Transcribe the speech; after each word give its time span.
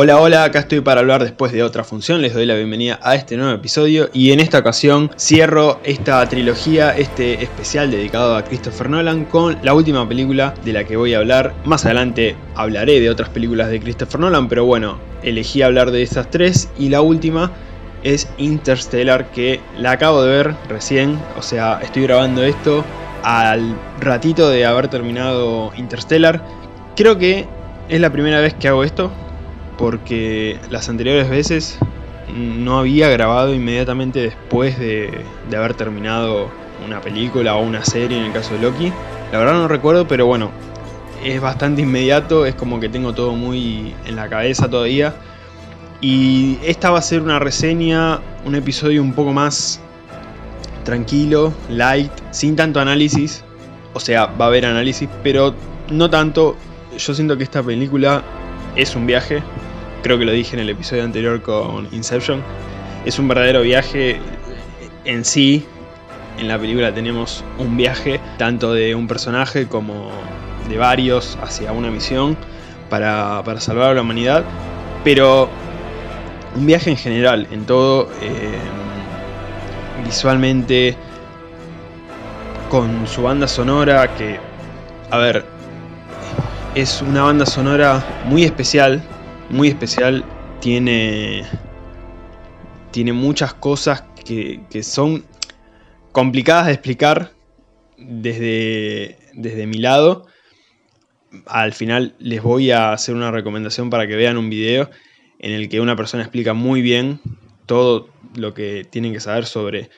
Hola, 0.00 0.20
hola, 0.20 0.44
acá 0.44 0.60
estoy 0.60 0.80
para 0.80 1.00
hablar 1.00 1.24
después 1.24 1.50
de 1.50 1.64
otra 1.64 1.82
función, 1.82 2.22
les 2.22 2.32
doy 2.32 2.46
la 2.46 2.54
bienvenida 2.54 3.00
a 3.02 3.16
este 3.16 3.36
nuevo 3.36 3.52
episodio 3.52 4.08
y 4.12 4.30
en 4.30 4.38
esta 4.38 4.58
ocasión 4.58 5.10
cierro 5.16 5.80
esta 5.82 6.24
trilogía, 6.28 6.96
este 6.96 7.42
especial 7.42 7.90
dedicado 7.90 8.36
a 8.36 8.44
Christopher 8.44 8.90
Nolan 8.90 9.24
con 9.24 9.58
la 9.64 9.74
última 9.74 10.08
película 10.08 10.54
de 10.64 10.72
la 10.72 10.84
que 10.84 10.96
voy 10.96 11.14
a 11.14 11.18
hablar. 11.18 11.52
Más 11.64 11.84
adelante 11.84 12.36
hablaré 12.54 13.00
de 13.00 13.10
otras 13.10 13.30
películas 13.30 13.70
de 13.70 13.80
Christopher 13.80 14.20
Nolan, 14.20 14.48
pero 14.48 14.64
bueno, 14.64 15.00
elegí 15.24 15.62
hablar 15.62 15.90
de 15.90 16.04
estas 16.04 16.30
tres 16.30 16.70
y 16.78 16.90
la 16.90 17.00
última 17.00 17.50
es 18.04 18.28
Interstellar 18.38 19.32
que 19.32 19.58
la 19.76 19.90
acabo 19.90 20.22
de 20.22 20.30
ver 20.30 20.54
recién, 20.68 21.18
o 21.36 21.42
sea, 21.42 21.80
estoy 21.82 22.04
grabando 22.04 22.44
esto 22.44 22.84
al 23.24 23.74
ratito 23.98 24.48
de 24.48 24.64
haber 24.64 24.86
terminado 24.86 25.72
Interstellar. 25.76 26.40
Creo 26.94 27.18
que 27.18 27.48
es 27.88 28.00
la 28.00 28.12
primera 28.12 28.38
vez 28.38 28.54
que 28.54 28.68
hago 28.68 28.84
esto, 28.84 29.10
porque 29.78 30.58
las 30.68 30.88
anteriores 30.88 31.30
veces 31.30 31.78
no 32.34 32.78
había 32.78 33.08
grabado 33.08 33.54
inmediatamente 33.54 34.20
después 34.20 34.78
de, 34.78 35.24
haber 35.56 35.74
terminado 35.74 36.50
una 36.84 37.00
película 37.00 37.56
o 37.56 37.62
una 37.62 37.84
serie 37.84 38.18
en 38.18 38.24
el 38.24 38.32
caso 38.32 38.54
de 38.54 38.60
Loki. 38.60 38.92
La 39.32 39.38
verdad 39.38 39.54
no 39.54 39.68
recuerdo, 39.68 40.06
pero 40.06 40.26
bueno, 40.26 40.50
es 41.24 41.40
bastante 41.40 41.82
inmediato, 41.82 42.44
es 42.44 42.54
como 42.54 42.80
que 42.80 42.88
tengo 42.88 43.14
todo 43.14 43.32
muy 43.32 43.94
en 44.04 44.16
la 44.16 44.28
cabeza 44.28 44.68
todavía. 44.68 45.14
Y 46.00 46.58
esta 46.62 46.90
va 46.90 46.98
a 46.98 47.02
ser 47.02 47.22
una 47.22 47.38
reseña, 47.38 48.20
un 48.44 48.54
episodio 48.54 49.02
un 49.02 49.12
poco 49.12 49.32
más 49.32 49.80
tranquilo, 50.84 51.52
light, 51.68 52.12
sin 52.30 52.56
tanto 52.56 52.80
análisis. 52.80 53.42
O 53.94 54.00
sea, 54.00 54.26
va 54.26 54.46
a 54.46 54.48
haber 54.48 54.66
análisis, 54.66 55.08
pero 55.22 55.54
no 55.90 56.10
tanto. 56.10 56.56
Yo 56.96 57.14
siento 57.14 57.36
que 57.36 57.44
esta 57.44 57.62
película 57.62 58.22
es 58.76 58.94
un 58.94 59.06
viaje, 59.06 59.42
creo 60.02 60.18
que 60.18 60.24
lo 60.24 60.32
dije 60.32 60.54
en 60.54 60.60
el 60.60 60.70
episodio 60.70 61.04
anterior 61.04 61.42
con 61.42 61.88
Inception, 61.92 62.42
es 63.04 63.18
un 63.18 63.28
verdadero 63.28 63.62
viaje 63.62 64.18
en 65.04 65.24
sí. 65.24 65.64
En 66.38 66.48
la 66.48 66.58
película 66.58 66.94
tenemos 66.94 67.44
un 67.58 67.76
viaje 67.76 68.20
tanto 68.36 68.72
de 68.72 68.94
un 68.94 69.08
personaje 69.08 69.66
como 69.66 70.10
de 70.68 70.76
varios 70.76 71.36
hacia 71.42 71.72
una 71.72 71.90
misión 71.90 72.36
para, 72.90 73.42
salvar 73.58 73.90
a 73.90 73.94
la 73.94 74.02
humanidad, 74.02 74.44
pero 75.04 75.48
un 76.54 76.66
viaje 76.66 76.90
en 76.90 76.96
general, 76.96 77.46
en 77.50 77.64
todo, 77.64 78.08
eh, 78.22 78.58
visualmente, 80.04 80.96
con 82.70 83.06
su 83.06 83.22
banda 83.22 83.48
sonora 83.48 84.14
que, 84.16 84.38
a 85.10 85.18
ver, 85.18 85.44
es 86.74 87.02
una 87.02 87.22
banda 87.22 87.46
sonora 87.46 88.04
muy 88.26 88.44
especial, 88.44 89.02
muy 89.50 89.68
especial, 89.68 90.24
tiene, 90.60 91.44
tiene 92.90 93.12
muchas 93.12 93.54
cosas 93.54 94.04
que, 94.24 94.82
son 94.82 95.24
complicadas 96.12 96.66
de 96.66 96.72
explicar 96.72 97.32
desde, 97.96 99.18
desde 99.32 99.66
mi 99.66 99.78
lado. 99.78 100.26
Al 101.46 101.72
final 101.72 102.14
les 102.18 102.42
voy 102.42 102.70
a 102.70 102.92
hacer 102.92 103.14
una 103.14 103.30
recomendación 103.30 103.90
para 103.90 104.06
que 104.06 104.16
vean 104.16 104.36
un 104.36 104.50
video 104.50 104.90
en 105.38 105.52
el 105.52 105.68
que 105.68 105.80
una 105.80 105.96
persona 105.96 106.22
explica 106.22 106.52
muy 106.52 106.82
bien 106.82 107.20
todo 107.66 108.08
lo 108.34 108.54
que 108.54 108.86
tienen 108.88 109.12
que 109.12 109.20
saber 109.20 109.46
sobre 109.46 109.90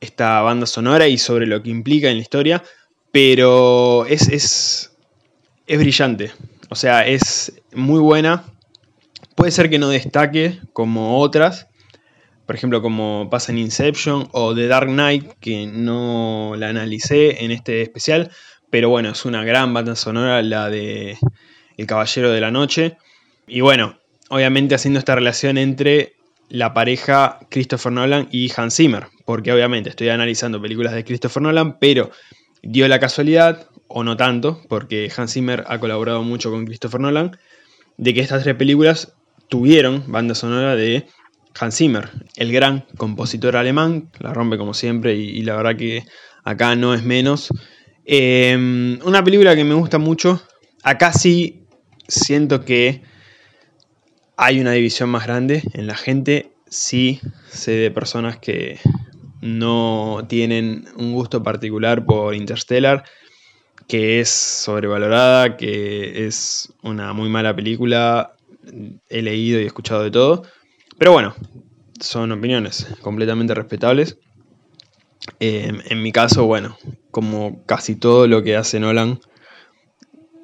esta 0.00 0.40
banda 0.42 0.66
sonora 0.66 1.08
y 1.08 1.18
sobre 1.18 1.46
lo 1.46 1.62
que 1.62 1.70
implica 1.70 2.08
en 2.08 2.16
la 2.16 2.22
historia, 2.22 2.62
pero 3.10 4.06
es, 4.06 4.28
es, 4.28 4.96
es 5.66 5.78
brillante, 5.78 6.30
o 6.68 6.76
sea, 6.76 7.06
es 7.06 7.60
muy 7.72 8.00
buena, 8.00 8.44
Puede 9.38 9.52
ser 9.52 9.70
que 9.70 9.78
no 9.78 9.88
destaque 9.88 10.58
como 10.72 11.20
otras, 11.20 11.68
por 12.44 12.56
ejemplo 12.56 12.82
como 12.82 13.28
pasa 13.30 13.52
en 13.52 13.58
Inception 13.58 14.28
o 14.32 14.52
The 14.52 14.66
Dark 14.66 14.88
Knight, 14.88 15.34
que 15.38 15.64
no 15.64 16.54
la 16.56 16.70
analicé 16.70 17.44
en 17.44 17.52
este 17.52 17.82
especial, 17.82 18.32
pero 18.68 18.88
bueno, 18.88 19.10
es 19.10 19.24
una 19.24 19.44
gran 19.44 19.72
banda 19.72 19.94
sonora 19.94 20.42
la 20.42 20.70
de 20.70 21.18
El 21.76 21.86
Caballero 21.86 22.32
de 22.32 22.40
la 22.40 22.50
Noche. 22.50 22.96
Y 23.46 23.60
bueno, 23.60 24.00
obviamente 24.28 24.74
haciendo 24.74 24.98
esta 24.98 25.14
relación 25.14 25.56
entre 25.56 26.16
la 26.48 26.74
pareja 26.74 27.38
Christopher 27.48 27.92
Nolan 27.92 28.26
y 28.32 28.50
Hans 28.56 28.74
Zimmer, 28.74 29.06
porque 29.24 29.52
obviamente 29.52 29.90
estoy 29.90 30.08
analizando 30.08 30.60
películas 30.60 30.94
de 30.94 31.04
Christopher 31.04 31.44
Nolan, 31.44 31.78
pero 31.78 32.10
dio 32.64 32.88
la 32.88 32.98
casualidad, 32.98 33.68
o 33.86 34.02
no 34.02 34.16
tanto, 34.16 34.60
porque 34.68 35.12
Hans 35.16 35.34
Zimmer 35.34 35.62
ha 35.68 35.78
colaborado 35.78 36.24
mucho 36.24 36.50
con 36.50 36.66
Christopher 36.66 37.00
Nolan, 37.00 37.38
de 37.98 38.14
que 38.14 38.20
estas 38.20 38.42
tres 38.42 38.56
películas 38.56 39.14
tuvieron 39.48 40.04
banda 40.06 40.34
sonora 40.34 40.76
de 40.76 41.06
Hans 41.58 41.76
Zimmer, 41.76 42.10
el 42.36 42.52
gran 42.52 42.84
compositor 42.96 43.56
alemán, 43.56 44.10
la 44.20 44.32
rompe 44.32 44.58
como 44.58 44.74
siempre 44.74 45.16
y, 45.16 45.42
la 45.42 45.56
verdad 45.56 45.76
que 45.76 46.04
acá 46.44 46.76
no 46.76 46.94
es 46.94 47.02
menos. 47.02 47.48
Em, 48.04 48.98
una 49.04 49.24
película 49.24 49.56
que 49.56 49.64
me 49.64 49.74
gusta 49.74 49.98
mucho, 49.98 50.42
acá 50.82 51.12
sí 51.12 51.66
siento 52.06 52.64
que 52.64 53.02
hay 54.36 54.60
una 54.60 54.72
división 54.72 55.10
más 55.10 55.26
grande 55.26 55.62
en 55.74 55.86
la 55.86 55.96
gente, 55.96 56.52
sí 56.68 57.20
sé 57.48 57.72
de 57.72 57.90
personas 57.90 58.38
que 58.38 58.78
no 59.40 60.24
tienen 60.28 60.86
un 60.96 61.12
gusto 61.12 61.42
particular 61.42 62.04
por 62.04 62.34
Interstellar, 62.34 63.04
que 63.88 64.20
es 64.20 64.28
sobrevalorada, 64.28 65.56
que 65.56 66.26
es 66.26 66.72
una 66.82 67.12
muy 67.12 67.28
mala 67.28 67.54
película, 67.54 68.36
he 69.08 69.22
leído 69.22 69.60
y 69.60 69.66
escuchado 69.66 70.02
de 70.02 70.10
todo. 70.10 70.42
Pero 70.98 71.12
bueno, 71.12 71.34
son 72.00 72.32
opiniones 72.32 72.86
completamente 73.02 73.54
respetables. 73.54 74.18
Em, 75.40 75.80
en 75.88 76.02
mi 76.02 76.12
caso, 76.12 76.46
bueno, 76.46 76.76
como 77.10 77.64
casi 77.66 77.96
todo 77.96 78.26
lo 78.26 78.42
que 78.42 78.56
hace 78.56 78.80
Nolan, 78.80 79.20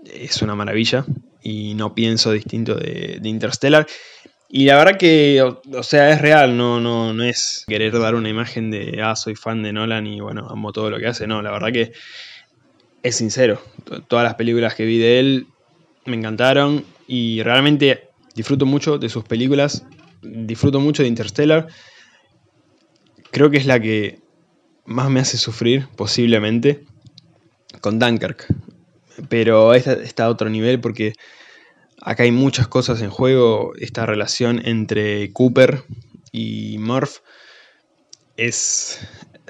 es 0.04 0.42
una 0.42 0.54
maravilla 0.54 1.04
y 1.42 1.74
no 1.74 1.94
pienso 1.94 2.32
distinto 2.32 2.74
de, 2.74 3.20
Interstellar. 3.24 3.86
Y 4.48 4.66
la 4.66 4.76
verdad 4.76 4.98
que, 4.98 5.42
o, 5.42 5.82
sea, 5.82 6.10
es 6.10 6.20
real, 6.20 6.56
no, 6.56 6.80
no, 6.80 7.12
no 7.12 7.24
es 7.24 7.64
querer 7.66 7.98
dar 7.98 8.14
una 8.14 8.28
imagen 8.28 8.70
de, 8.70 9.00
ah, 9.02 9.16
soy 9.16 9.34
fan 9.34 9.62
de 9.62 9.72
Nolan 9.72 10.06
y 10.06 10.20
bueno, 10.20 10.46
amo 10.48 10.72
todo 10.72 10.91
lo 10.91 10.98
que 10.98 11.08
hace. 11.08 11.26
No, 11.26 11.42
la 11.42 11.50
verdad 11.50 11.72
que 11.72 11.92
es 13.02 13.16
sincero. 13.16 13.60
Todas 14.06 14.24
las 14.24 14.34
películas 14.34 14.74
que 14.74 14.84
vi 14.84 14.98
de 14.98 15.18
él 15.18 15.46
me 16.04 16.16
encantaron 16.16 16.84
y 17.08 17.42
realmente 17.42 18.08
Disfruto 18.34 18.67
mucho 18.67 18.99
de 18.99 19.09
sus 19.09 19.25
películas, 19.25 19.84
disfruto 20.22 20.81
mucho 20.81 21.03
de 21.03 21.09
Interstellar. 21.09 21.69
Creo 23.31 23.50
que 23.50 23.59
es 23.59 23.67
la 23.67 23.81
que 23.81 24.21
más 24.84 25.11
me 25.11 25.21
hace 25.21 25.39
sufrir, 25.39 25.89
posiblemente, 25.97 26.84
con 27.81 27.99
Dunkirk. 27.99 28.47
Pero 29.28 29.75
esta 29.75 29.93
está 29.93 30.25
a 30.25 30.31
otro 30.31 30.51
nivel 30.51 30.81
porque 30.81 31.13
acá 32.01 32.25
hay 32.25 32.33
muchas 32.33 32.66
cosas 32.66 33.01
en 33.03 33.10
juego. 33.10 33.72
Esta 33.77 34.07
relación 34.07 34.60
entre 34.65 35.33
Cooper 35.33 35.84
y 36.33 36.77
Murph 36.78 37.19
es, 38.37 38.98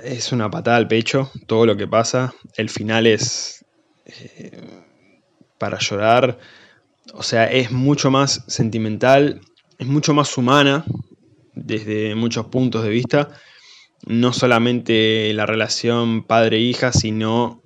es 0.02 0.32
una 0.32 0.50
patada 0.50 0.76
al 0.76 0.88
pecho. 0.88 1.30
Todo 1.46 1.64
lo 1.64 1.76
que 1.76 1.88
pasa. 1.88 2.34
El 2.56 2.68
final 2.68 3.06
es 3.06 3.64
eh, 4.04 4.60
para 5.58 5.78
llorar 5.78 6.38
o 7.12 7.22
sea, 7.22 7.50
es 7.50 7.70
mucho 7.70 8.10
más 8.10 8.44
sentimental, 8.46 9.40
es 9.78 9.86
mucho 9.86 10.14
más 10.14 10.36
humana 10.38 10.84
desde 11.54 12.14
muchos 12.14 12.46
puntos 12.46 12.82
de 12.82 12.90
vista. 12.90 13.30
No 14.06 14.32
solamente 14.32 15.32
la 15.34 15.46
relación 15.46 16.24
padre-hija, 16.24 16.92
sino 16.92 17.62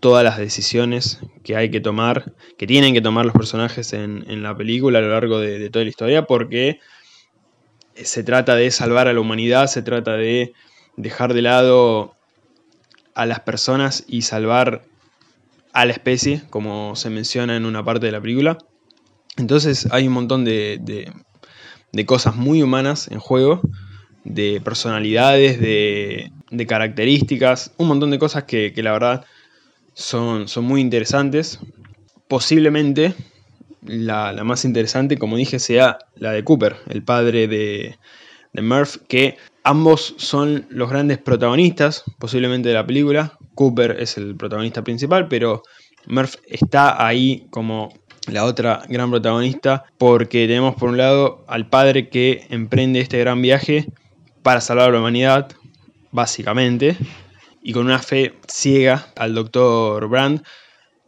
todas 0.00 0.24
las 0.24 0.38
decisiones 0.38 1.20
que 1.42 1.56
hay 1.56 1.70
que 1.70 1.80
tomar, 1.80 2.34
que 2.58 2.66
tienen 2.66 2.94
que 2.94 3.00
tomar 3.00 3.24
los 3.24 3.34
personajes 3.34 3.92
en, 3.92 4.42
la 4.42 4.56
película 4.56 4.98
a 4.98 5.02
lo 5.02 5.10
largo 5.10 5.40
de, 5.40 5.58
de, 5.58 5.70
toda 5.70 5.84
la 5.84 5.90
historia, 5.90 6.26
porque 6.26 6.80
se 7.94 8.22
trata 8.22 8.54
de 8.56 8.70
salvar 8.70 9.08
a 9.08 9.12
la 9.12 9.20
humanidad, 9.20 9.66
se 9.68 9.82
trata 9.82 10.16
de 10.16 10.52
dejar 10.96 11.34
de 11.34 11.42
lado 11.42 12.14
a 13.14 13.26
las 13.26 13.40
personas 13.40 14.04
y 14.06 14.22
salvar 14.22 14.84
a 15.72 15.84
la 15.86 15.92
especie, 15.92 16.42
como 16.50 16.96
se 16.96 17.10
menciona 17.10 17.56
en 17.56 17.64
una 17.64 17.84
parte 17.84 18.06
de 18.06 18.12
la 18.12 18.20
película. 18.20 18.58
Entonces 19.36 19.88
hay 19.90 20.06
un 20.06 20.14
montón 20.14 20.44
de, 20.44 21.12
cosas 22.06 22.36
muy 22.36 22.62
humanas 22.62 23.08
en 23.10 23.18
juego, 23.18 23.60
de 24.24 24.60
personalidades, 24.64 25.60
de, 25.60 26.30
características, 26.66 27.72
un 27.76 27.88
montón 27.88 28.10
de 28.10 28.18
cosas 28.18 28.44
que, 28.44 28.72
la 28.76 28.92
verdad 28.92 29.24
son, 29.94 30.48
son, 30.48 30.64
muy 30.64 30.80
interesantes. 30.80 31.60
Posiblemente 32.28 33.14
la, 33.82 34.32
más 34.44 34.64
interesante, 34.64 35.18
como 35.18 35.36
dije, 35.36 35.58
sea 35.58 35.98
la 36.16 36.32
de 36.32 36.44
Cooper, 36.44 36.76
el 36.88 37.02
padre 37.02 37.46
de, 37.46 37.98
de 38.52 38.62
Murph, 38.62 38.96
que 39.08 39.36
ambos 39.64 40.14
son 40.16 40.66
los 40.70 40.90
grandes 40.90 41.18
protagonistas, 41.18 42.04
posiblemente 42.18 42.68
de 42.68 42.74
la 42.74 42.86
película. 42.86 43.38
Cooper 43.54 43.96
es 44.00 44.16
el 44.16 44.34
protagonista 44.36 44.82
principal, 44.82 45.28
pero 45.28 45.62
Murph 46.06 46.36
está 46.46 47.06
ahí 47.06 47.46
como 47.50 47.92
la 48.26 48.44
otra 48.44 48.82
gran 48.88 49.10
protagonista, 49.10 49.84
porque 49.98 50.46
tenemos 50.46 50.74
por 50.74 50.90
un 50.90 50.96
lado 50.96 51.44
al 51.48 51.68
padre 51.68 52.08
que 52.08 52.46
emprende 52.50 53.00
este 53.00 53.18
gran 53.18 53.40
viaje 53.42 53.86
para 54.42 54.60
salvar 54.60 54.88
a 54.88 54.92
la 54.92 54.98
humanidad, 54.98 55.48
básicamente, 56.12 56.96
y 57.62 57.72
con 57.72 57.86
una 57.86 57.98
fe 57.98 58.34
ciega 58.48 59.08
al 59.16 59.34
doctor 59.34 60.08
Brand, 60.08 60.42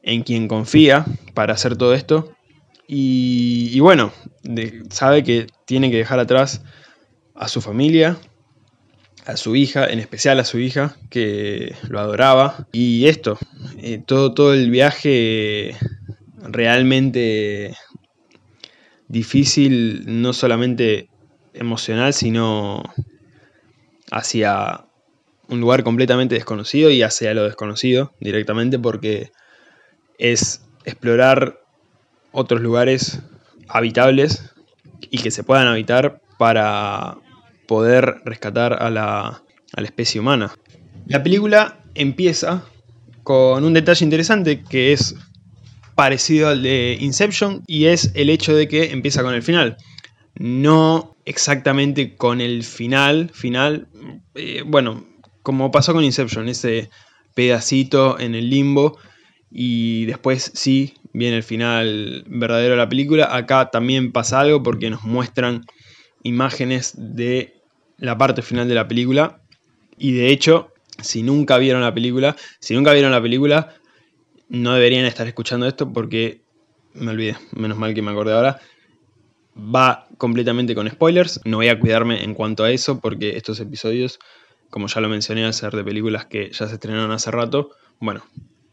en 0.02 0.22
quien 0.22 0.48
confía 0.48 1.04
para 1.34 1.54
hacer 1.54 1.76
todo 1.76 1.94
esto. 1.94 2.32
Y, 2.86 3.78
bueno, 3.80 4.12
sabe 4.88 5.22
que 5.22 5.46
tiene 5.66 5.90
que 5.90 5.98
dejar 5.98 6.18
atrás 6.18 6.62
a 7.34 7.46
su 7.46 7.60
familia, 7.60 8.16
a 9.26 9.36
su 9.36 9.54
hija, 9.56 9.86
en 9.86 9.98
especial 9.98 10.40
a 10.40 10.44
su 10.44 10.58
hija, 10.58 10.96
que 11.10 11.76
lo 11.88 12.00
adoraba. 12.00 12.66
Y 12.72 13.06
esto, 13.06 13.38
eh, 13.76 14.02
todo, 14.04 14.32
todo 14.32 14.54
el 14.54 14.70
viaje 14.70 15.76
realmente 16.42 17.76
difícil, 19.08 20.04
no 20.06 20.32
solamente 20.32 21.08
emocional, 21.54 22.12
sino 22.12 22.82
hacia 24.10 24.84
un 25.48 25.60
lugar 25.60 25.82
completamente 25.82 26.34
desconocido 26.34 26.90
y 26.90 27.02
hacia 27.02 27.34
lo 27.34 27.44
desconocido 27.44 28.12
directamente 28.20 28.78
porque 28.78 29.30
es 30.18 30.62
explorar 30.84 31.60
otros 32.32 32.60
lugares 32.60 33.20
habitables 33.68 34.52
y 35.10 35.18
que 35.18 35.30
se 35.30 35.42
puedan 35.42 35.66
habitar 35.66 36.20
para 36.38 37.18
poder 37.66 38.22
rescatar 38.24 38.82
a 38.82 38.90
la, 38.90 39.42
a 39.72 39.80
la 39.80 39.86
especie 39.86 40.20
humana. 40.20 40.54
La 41.06 41.22
película 41.22 41.80
empieza 41.94 42.64
con 43.22 43.64
un 43.64 43.74
detalle 43.74 44.04
interesante 44.04 44.62
que 44.62 44.92
es 44.92 45.14
parecido 45.98 46.46
al 46.46 46.62
de 46.62 46.96
Inception 47.00 47.64
y 47.66 47.86
es 47.86 48.12
el 48.14 48.30
hecho 48.30 48.54
de 48.54 48.68
que 48.68 48.92
empieza 48.92 49.24
con 49.24 49.34
el 49.34 49.42
final. 49.42 49.78
No 50.36 51.16
exactamente 51.24 52.14
con 52.14 52.40
el 52.40 52.62
final, 52.62 53.32
final, 53.34 53.88
eh, 54.36 54.62
bueno, 54.64 55.04
como 55.42 55.72
pasó 55.72 55.92
con 55.92 56.04
Inception, 56.04 56.48
ese 56.48 56.88
pedacito 57.34 58.16
en 58.20 58.36
el 58.36 58.48
limbo 58.48 58.96
y 59.50 60.04
después 60.04 60.52
sí 60.54 60.94
viene 61.12 61.38
el 61.38 61.42
final 61.42 62.22
verdadero 62.28 62.74
de 62.74 62.78
la 62.78 62.88
película. 62.88 63.34
Acá 63.34 63.68
también 63.72 64.12
pasa 64.12 64.38
algo 64.38 64.62
porque 64.62 64.90
nos 64.90 65.02
muestran 65.02 65.66
imágenes 66.22 66.94
de 66.96 67.54
la 67.96 68.16
parte 68.16 68.42
final 68.42 68.68
de 68.68 68.76
la 68.76 68.86
película 68.86 69.42
y 69.98 70.12
de 70.12 70.28
hecho, 70.28 70.72
si 71.02 71.24
nunca 71.24 71.58
vieron 71.58 71.82
la 71.82 71.92
película, 71.92 72.36
si 72.60 72.74
nunca 72.74 72.92
vieron 72.92 73.10
la 73.10 73.20
película, 73.20 73.74
no 74.48 74.74
deberían 74.74 75.04
estar 75.04 75.26
escuchando 75.26 75.66
esto 75.66 75.92
porque 75.92 76.42
me 76.94 77.10
olvidé, 77.10 77.36
menos 77.52 77.78
mal 77.78 77.94
que 77.94 78.02
me 78.02 78.10
acordé 78.10 78.32
ahora. 78.32 78.60
Va 79.56 80.06
completamente 80.18 80.74
con 80.74 80.88
spoilers, 80.88 81.40
no 81.44 81.58
voy 81.58 81.68
a 81.68 81.78
cuidarme 81.78 82.22
en 82.22 82.34
cuanto 82.34 82.64
a 82.64 82.70
eso 82.70 83.00
porque 83.00 83.36
estos 83.36 83.58
episodios, 83.60 84.18
como 84.70 84.86
ya 84.86 85.00
lo 85.00 85.08
mencioné, 85.08 85.44
al 85.44 85.54
ser 85.54 85.74
de 85.74 85.84
películas 85.84 86.26
que 86.26 86.50
ya 86.52 86.68
se 86.68 86.74
estrenaron 86.74 87.10
hace 87.10 87.30
rato, 87.30 87.70
bueno, 87.98 88.22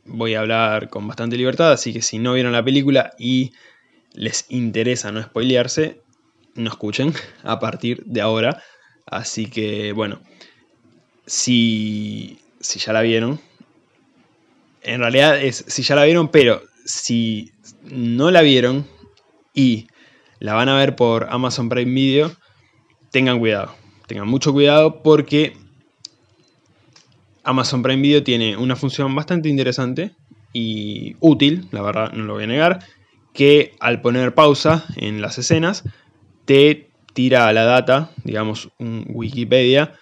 voy 0.06 0.36
a 0.36 0.42
hablar 0.42 0.90
con 0.90 1.08
bastante 1.08 1.38
libertad, 1.38 1.72
así 1.72 1.92
que 1.92 2.02
si 2.02 2.20
no 2.20 2.34
vieron 2.34 2.52
la 2.52 2.64
película 2.64 3.14
y 3.18 3.52
les 4.14 4.46
interesa 4.50 5.12
no 5.12 5.22
spoilearse, 5.22 6.02
no 6.56 6.70
escuchen 6.70 7.14
a 7.44 7.60
partir 7.60 8.04
de 8.06 8.22
ahora. 8.22 8.62
Así 9.06 9.48
que 9.48 9.92
bueno, 9.92 10.22
si, 11.26 12.40
si 12.60 12.80
ya 12.80 12.94
la 12.94 13.02
vieron, 13.02 13.40
en 14.86 15.02
realidad 15.02 15.42
es 15.42 15.66
si 15.68 15.82
ya 15.82 15.96
la 15.96 16.06
vieron, 16.06 16.30
pero 16.30 16.62
si 16.86 17.52
no 17.84 18.32
la 18.32 18.42
vieron 18.42 18.86
y 19.54 19.88
la 20.40 20.54
van 20.54 20.70
a 20.70 20.78
ver 20.78 20.96
por 20.96 21.28
Amazon 21.30 21.70
Prime 21.70 21.92
Video, 21.92 22.32
tengan 23.12 23.40
cuidado. 23.40 23.76
Tengan 24.08 24.28
mucho 24.28 24.54
cuidado 24.54 25.02
porque 25.02 25.58
Amazon 27.44 27.82
Prime 27.82 28.02
Video 28.02 28.24
tiene 28.24 28.56
una 28.58 28.76
función 28.76 29.14
bastante 29.16 29.50
interesante 29.50 30.12
y 30.54 31.16
útil, 31.20 31.68
la 31.72 31.82
verdad 31.82 32.12
no 32.14 32.24
lo 32.26 32.34
voy 32.34 32.44
a 32.44 32.48
negar, 32.48 32.80
que 33.34 33.74
al 33.80 34.02
poner 34.02 34.36
pausa 34.36 34.86
en 34.96 35.20
las 35.20 35.38
escenas 35.40 35.84
te 36.46 36.92
tira 37.14 37.48
a 37.48 37.54
la 37.54 37.64
data, 37.64 38.12
digamos 38.24 38.70
un 38.78 39.06
Wikipedia, 39.10 39.94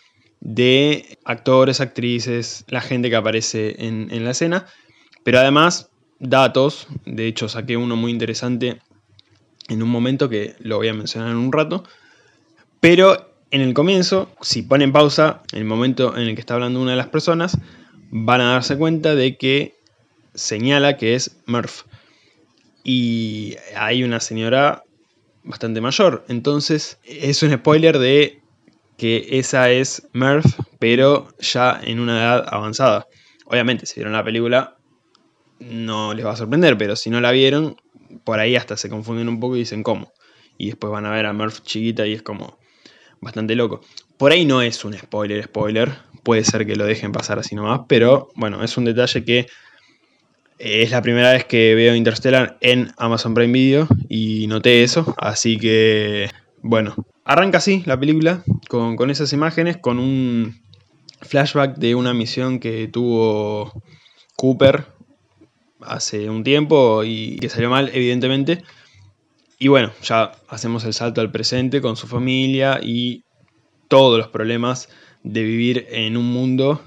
de 0.44 1.18
actores, 1.24 1.80
actrices, 1.80 2.66
la 2.68 2.82
gente 2.82 3.10
que 3.10 3.16
aparece 3.16 3.76
en, 3.80 4.24
la 4.26 4.32
escena, 4.32 4.66
pero 5.24 5.40
además 5.40 5.90
datos, 6.20 6.88
de 7.06 7.28
hecho 7.28 7.48
saqué 7.48 7.78
uno 7.78 7.96
muy 7.96 8.12
interesante 8.12 8.82
en 9.70 9.82
un 9.82 9.90
momento 9.90 10.28
que 10.28 10.56
lo 10.60 10.78
voy 10.78 10.90
a 10.90 10.94
mencionar 10.94 11.32
en 11.32 11.38
un 11.38 11.54
rato, 11.54 11.86
pero 12.82 13.34
en 13.52 13.62
el 13.62 13.74
comienzo, 13.74 14.30
si 14.42 14.64
ponen 14.64 14.92
pausa, 14.92 15.44
en 15.54 15.60
el 15.60 15.66
momento 15.66 16.14
en 16.18 16.24
el 16.24 16.36
que 16.36 16.42
está 16.42 16.56
hablando 16.56 16.82
una 16.82 16.92
de 16.92 16.98
las 16.98 17.08
personas, 17.08 17.58
van 18.12 18.42
a 18.42 18.52
darse 18.52 18.78
cuenta 18.78 19.16
de 19.16 19.38
que 19.38 19.76
señala 20.34 20.98
que 20.98 21.16
es 21.16 21.38
Murph. 21.46 21.84
Y 22.84 23.56
hay 23.78 24.04
una 24.04 24.20
señora 24.20 24.84
bastante 25.46 25.80
mayor. 25.80 26.26
Entonces 26.28 26.98
es 27.06 27.44
un 27.44 27.54
spoiler 27.54 27.98
de 27.98 28.43
que 28.98 29.28
esa 29.32 29.70
es 29.70 30.08
Murph, 30.14 30.46
pero 30.80 31.28
ya 31.40 31.80
en 31.84 32.00
una 32.00 32.20
edad 32.20 32.46
avanzada. 32.48 33.08
Obviamente, 33.46 33.86
si 33.86 33.96
vieron 33.96 34.14
la 34.14 34.24
película, 34.24 34.78
no 35.60 36.14
les 36.14 36.26
va 36.26 36.32
a 36.32 36.36
sorprender, 36.36 36.78
pero 36.78 36.96
si 36.96 37.10
no 37.10 37.22
la 37.22 37.32
vieron, 37.32 37.78
por 38.24 38.40
ahí 38.40 38.56
hasta 38.56 38.78
se 38.78 38.90
confunden 38.90 39.30
un 39.30 39.40
poco 39.40 39.56
y 39.56 39.60
dicen 39.60 39.84
cómo. 39.84 40.14
Y 40.58 40.68
después 40.68 40.92
van 40.92 41.06
a 41.06 41.12
ver 41.12 41.26
a 41.26 41.34
Murph 41.34 41.62
chiquita 41.64 42.06
y 42.06 42.14
es 42.14 42.22
como 42.22 42.58
bastante 43.22 43.56
loco. 43.56 43.82
Por 44.18 44.32
ahí 44.32 44.46
no 44.46 44.62
es 44.62 44.86
un 44.86 44.94
spoiler, 44.94 45.44
spoiler. 45.44 45.92
Puede 46.24 46.44
ser 46.44 46.66
que 46.66 46.76
lo 46.76 46.86
dejen 46.86 47.12
pasar 47.12 47.40
así 47.40 47.56
nomás, 47.56 47.82
pero 47.88 48.30
bueno, 48.36 48.64
es 48.64 48.78
un 48.78 48.86
detalle 48.86 49.26
que 49.26 49.48
es 50.60 50.92
la 50.92 51.02
primera 51.02 51.32
vez 51.34 51.46
que 51.46 51.76
veo 51.76 51.96
Interstellar 51.96 52.58
en 52.62 52.92
Amazon 52.98 53.34
Prime 53.34 53.52
Video 53.52 53.88
y 54.08 54.48
noté 54.48 54.84
eso, 54.84 55.14
así 55.18 55.58
que 55.58 56.30
bueno, 56.62 56.96
arranca 57.26 57.58
así 57.58 57.84
la 57.86 58.00
película 58.00 58.44
con, 58.68 58.96
con 58.96 59.10
esas 59.10 59.34
imágenes, 59.34 59.78
con 59.78 60.00
un 60.00 60.62
flashback 61.22 61.78
de 61.78 61.96
una 61.96 62.14
misión 62.14 62.60
que 62.60 62.88
tuvo 62.88 63.84
Cooper 64.36 64.86
hace 65.82 66.30
un 66.30 66.44
tiempo 66.44 67.04
y 67.04 67.38
que 67.38 67.50
salió 67.50 67.70
mal, 67.70 67.90
evidentemente. 67.94 68.64
Y 69.60 69.68
bueno, 69.68 69.92
ya 70.02 70.34
hacemos 70.50 70.84
el 70.86 70.94
salto 70.94 71.22
al 71.22 71.32
presente 71.32 71.82
con 71.82 71.96
su 71.96 72.08
familia 72.08 72.80
y 72.82 73.24
todos 73.88 74.18
los 74.18 74.28
problemas 74.28 74.90
de 75.24 75.44
vivir 75.44 75.88
en 75.90 76.18
un 76.18 76.26
mundo 76.26 76.84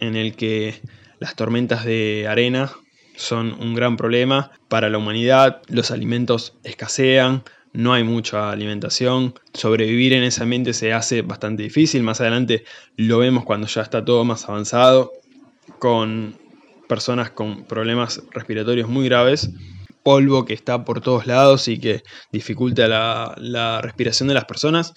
en 0.00 0.16
el 0.16 0.34
que 0.34 0.80
las 1.20 1.36
tormentas 1.36 1.84
de 1.84 2.26
arena 2.28 2.72
son 3.16 3.52
un 3.60 3.74
gran 3.74 3.96
problema 3.96 4.52
para 4.68 4.88
la 4.88 4.98
humanidad, 4.98 5.62
los 5.68 5.90
alimentos 5.90 6.54
escasean, 6.62 7.42
no 7.78 7.92
hay 7.92 8.02
mucha 8.02 8.50
alimentación, 8.50 9.34
sobrevivir 9.54 10.12
en 10.12 10.24
ese 10.24 10.42
ambiente 10.42 10.72
se 10.72 10.92
hace 10.92 11.22
bastante 11.22 11.62
difícil, 11.62 12.02
más 12.02 12.20
adelante 12.20 12.64
lo 12.96 13.18
vemos 13.18 13.44
cuando 13.44 13.68
ya 13.68 13.82
está 13.82 14.04
todo 14.04 14.24
más 14.24 14.48
avanzado, 14.48 15.12
con 15.78 16.36
personas 16.88 17.30
con 17.30 17.62
problemas 17.66 18.20
respiratorios 18.32 18.88
muy 18.88 19.04
graves, 19.04 19.50
polvo 20.02 20.44
que 20.44 20.54
está 20.54 20.84
por 20.84 21.00
todos 21.00 21.28
lados 21.28 21.68
y 21.68 21.78
que 21.78 22.02
dificulta 22.32 22.88
la, 22.88 23.36
la 23.36 23.80
respiración 23.80 24.26
de 24.26 24.34
las 24.34 24.46
personas, 24.46 24.94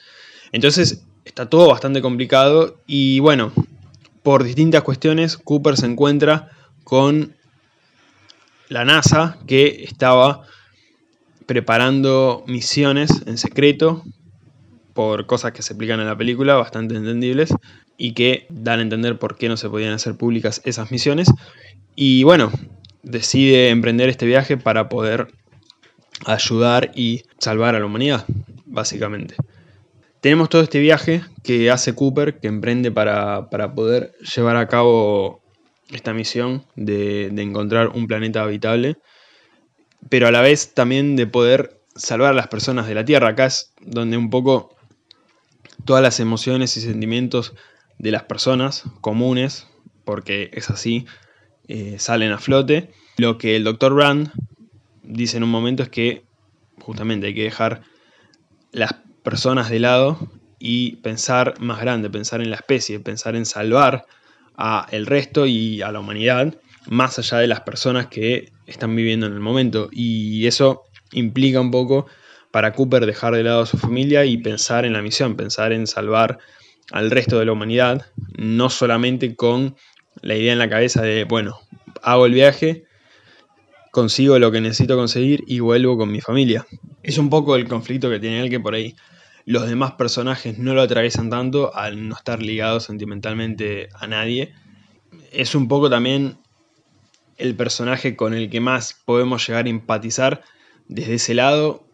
entonces 0.52 1.06
está 1.24 1.48
todo 1.48 1.68
bastante 1.68 2.02
complicado 2.02 2.80
y 2.88 3.20
bueno, 3.20 3.54
por 4.24 4.44
distintas 4.44 4.82
cuestiones 4.82 5.38
Cooper 5.38 5.78
se 5.78 5.86
encuentra 5.86 6.50
con 6.84 7.36
la 8.70 8.86
NASA 8.86 9.38
que 9.46 9.84
estaba 9.84 10.48
preparando 11.51 12.46
misiones 12.48 13.24
en 13.25 13.38
secreto 13.38 14.05
por 14.93 15.25
cosas 15.25 15.51
que 15.51 15.62
se 15.62 15.74
explican 15.74 16.00
en 16.00 16.05
la 16.05 16.17
película, 16.17 16.55
bastante 16.55 16.96
entendibles, 16.96 17.53
y 17.98 18.13
que 18.13 18.46
dan 18.48 18.79
a 18.79 18.84
entender 18.84 19.20
por 19.20 19.36
qué 19.36 19.50
no 19.50 19.58
se 19.58 19.70
podían 19.70 19.91
hacer 19.91 20.15
públicas 20.15 20.62
esas 20.63 20.91
misiones. 20.91 21.29
Y 21.93 22.24
bueno, 22.24 22.53
decide 23.03 23.67
emprender 23.67 24.08
este 24.08 24.25
viaje 24.25 24.55
para 24.55 24.88
poder 24.88 25.27
ayudar 26.25 26.93
y 26.96 27.24
salvar 27.38 27.75
a 27.75 27.79
la 27.79 27.86
humanidad, 27.86 28.24
básicamente. 28.65 29.36
Tenemos 30.22 30.48
todo 30.48 30.62
este 30.62 30.79
viaje 30.79 31.22
que 31.43 31.70
hace 31.70 31.93
Cooper, 31.93 32.39
que 32.39 32.48
emprende 32.48 32.91
para, 32.91 33.50
para 33.50 33.75
poder 33.75 34.13
llevar 34.36 34.55
a 34.55 34.70
cabo 34.70 35.41
esta 35.91 36.13
misión 36.13 36.63
de, 36.77 37.25
encontrar 37.25 37.89
un 37.89 38.08
planeta 38.08 38.41
habitable, 38.41 38.96
pero 40.10 40.27
a 40.27 40.31
la 40.31 40.41
vez 40.41 40.74
también 40.74 41.15
de 41.15 41.27
poder 41.27 41.81
salvar 41.96 42.31
a 42.31 42.36
las 42.36 42.48
personas 42.48 42.88
de 42.88 42.96
la 42.96 43.05
Tierra. 43.05 43.29
Acá 43.29 43.46
es 43.46 43.74
donde 43.81 44.17
un 44.17 44.29
poco 44.29 44.75
todas 45.86 46.03
las 46.03 46.20
emociones 46.20 46.75
y 46.77 46.81
sentimientos 46.81 47.53
de 47.98 48.12
las 48.12 48.24
personas 48.24 48.84
comunes, 49.01 49.67
porque 50.03 50.50
es 50.53 50.70
así, 50.70 51.05
eh, 51.67 51.98
salen 52.00 52.31
a 52.31 52.39
flote. 52.39 52.91
Lo 53.17 53.38
que 53.38 53.55
el 53.55 53.63
Dr. 53.63 53.93
Brand 53.93 54.31
dice 55.03 55.38
en 55.38 55.43
un 55.43 55.51
momento 55.51 55.84
es 55.84 55.89
que 55.89 56.24
justamente 56.79 57.27
hay 57.27 57.36
que 57.36 57.43
dejar 57.43 57.81
las 58.72 58.96
personas 59.24 59.70
de 59.70 59.79
lado 59.79 60.31
y 60.58 60.98
pensar 60.98 61.60
más 61.60 61.79
grande, 61.81 62.10
pensar 62.10 62.41
en 62.41 62.50
la 62.50 62.55
especie, 62.55 63.00
pensar 63.00 63.36
en 63.36 63.46
salvar 63.46 64.05
a 64.55 64.88
el 64.91 65.05
resto 65.05 65.46
y 65.46 65.81
a 65.81 65.91
la 65.91 66.00
humanidad 66.00 66.55
más 66.88 67.20
allá 67.20 67.40
de 67.40 67.48
las 67.48 67.62
personas 67.62 68.08
que 68.08 68.52
están 68.66 68.96
viviendo 68.96 69.28
en 69.28 69.34
el 69.34 69.40
momento 69.40 69.90
y 69.92 70.48
eso 70.48 70.84
implica 71.12 71.60
un 71.62 71.72
poco 71.72 72.08
para 72.52 72.74
Cooper 72.74 73.06
dejar 73.06 73.36
de 73.36 73.44
lado 73.44 73.62
a 73.62 73.66
su 73.66 73.78
familia 73.78 74.26
y 74.26 74.38
pensar 74.38 74.86
en 74.86 74.94
la 74.94 75.02
misión, 75.02 75.36
pensar 75.36 75.72
en 75.72 75.88
salvar 75.88 76.40
al 76.92 77.10
resto 77.10 77.40
de 77.40 77.46
la 77.46 77.54
humanidad, 77.54 78.06
no 78.38 78.70
solamente 78.70 79.36
con 79.36 79.76
la 80.22 80.36
idea 80.36 80.52
en 80.52 80.60
la 80.60 80.70
cabeza 80.70 81.02
de, 81.02 81.24
bueno, 81.24 81.60
hago 82.04 82.26
el 82.26 82.34
viaje, 82.34 82.84
consigo 83.92 84.38
lo 84.40 84.52
que 84.52 84.62
necesito 84.62 84.98
conseguir 84.98 85.44
y 85.48 85.60
vuelvo 85.60 85.98
con 85.98 86.12
mi 86.12 86.20
familia. 86.20 86.66
Es 87.04 87.18
un 87.18 87.30
poco 87.30 87.56
el 87.56 87.68
conflicto 87.68 88.10
que 88.10 88.20
tiene 88.20 88.42
él 88.42 88.50
que 88.50 88.60
por 88.60 88.74
ahí 88.74 88.96
los 89.46 89.68
demás 89.68 89.94
personajes 89.94 90.58
no 90.60 90.74
lo 90.74 90.82
atraviesan 90.82 91.30
tanto 91.30 91.76
al 91.76 92.08
no 92.08 92.16
estar 92.16 92.42
ligados 92.42 92.84
sentimentalmente 92.84 93.90
a 93.94 94.08
nadie. 94.08 94.54
Es 95.32 95.56
un 95.56 95.68
poco 95.68 95.90
también 95.90 96.38
el 97.38 97.56
personaje 97.56 98.16
con 98.16 98.34
el 98.34 98.50
que 98.50 98.60
más 98.60 98.94
podemos 99.06 99.48
llegar 99.48 99.66
a 99.66 99.70
empatizar 99.70 100.44
desde 100.88 101.16
ese 101.16 101.34
lado, 101.34 101.86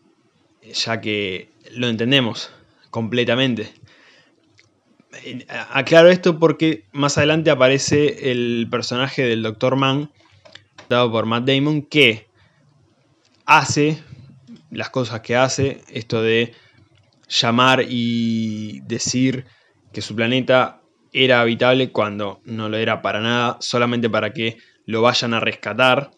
ya 0.74 1.02
que 1.02 1.50
lo 1.72 1.88
entendemos 1.88 2.52
completamente. 2.90 3.72
Aclaro 5.70 6.10
esto 6.10 6.40
porque 6.40 6.86
más 6.92 7.18
adelante 7.18 7.50
aparece 7.50 8.32
el 8.32 8.68
personaje 8.70 9.24
del 9.24 9.44
Dr. 9.44 9.76
Mann, 9.76 10.12
dado 10.90 11.12
por 11.12 11.26
Matt 11.26 11.46
Damon, 11.46 11.82
que 11.82 12.28
hace 13.46 14.02
las 14.70 14.90
cosas 14.90 15.22
que 15.22 15.36
hace, 15.36 15.82
esto 15.90 16.22
de 16.22 16.54
llamar 17.28 17.86
y 17.88 18.82
decir 18.82 19.46
que 19.94 20.02
su 20.02 20.16
planeta 20.16 20.82
era 21.14 21.42
habitable 21.42 21.92
cuando 21.92 22.42
no 22.46 22.70
lo 22.70 22.78
era 22.78 23.02
para 23.02 23.22
nada, 23.22 23.58
solamente 23.60 24.10
para 24.10 24.34
que 24.34 24.58
lo 24.88 25.04
vayan 25.04 25.36
a 25.36 25.40
rescatar 25.40 26.10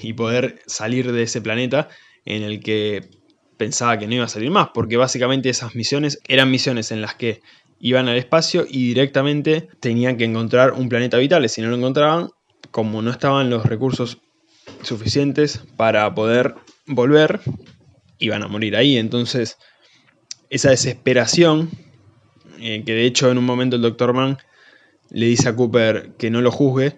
y 0.00 0.12
poder 0.12 0.60
salir 0.66 1.10
de 1.10 1.24
ese 1.24 1.40
planeta 1.40 1.88
en 2.24 2.44
el 2.44 2.60
que 2.60 3.10
pensaba 3.56 3.98
que 3.98 4.06
no 4.06 4.14
iba 4.14 4.24
a 4.24 4.28
salir 4.28 4.50
más, 4.50 4.68
porque 4.72 4.96
básicamente 4.96 5.48
esas 5.48 5.74
misiones 5.74 6.20
eran 6.28 6.50
misiones 6.50 6.92
en 6.92 7.00
las 7.00 7.16
que 7.16 7.40
iban 7.80 8.06
al 8.06 8.16
espacio 8.16 8.66
y 8.68 8.88
directamente 8.88 9.68
tenían 9.80 10.16
que 10.16 10.24
encontrar 10.24 10.72
un 10.74 10.88
planeta 10.88 11.16
habitable. 11.16 11.48
Si 11.48 11.62
no 11.62 11.68
lo 11.68 11.76
encontraban, 11.76 12.28
como 12.70 13.02
no 13.02 13.10
estaban 13.10 13.50
los 13.50 13.66
recursos 13.66 14.18
suficientes 14.82 15.62
para 15.76 16.14
poder 16.14 16.54
volver, 16.86 17.40
iban 18.18 18.42
a 18.42 18.48
morir 18.48 18.76
ahí. 18.76 18.98
Entonces, 18.98 19.56
esa 20.50 20.70
desesperación, 20.70 21.70
eh, 22.60 22.82
que 22.84 22.92
de 22.92 23.06
hecho 23.06 23.30
en 23.30 23.38
un 23.38 23.44
momento 23.44 23.76
el 23.76 23.82
Dr. 23.82 24.12
Mann 24.12 24.38
le 25.10 25.26
dice 25.26 25.48
a 25.48 25.56
Cooper 25.56 26.12
que 26.18 26.30
no 26.30 26.40
lo 26.42 26.50
juzgue, 26.50 26.96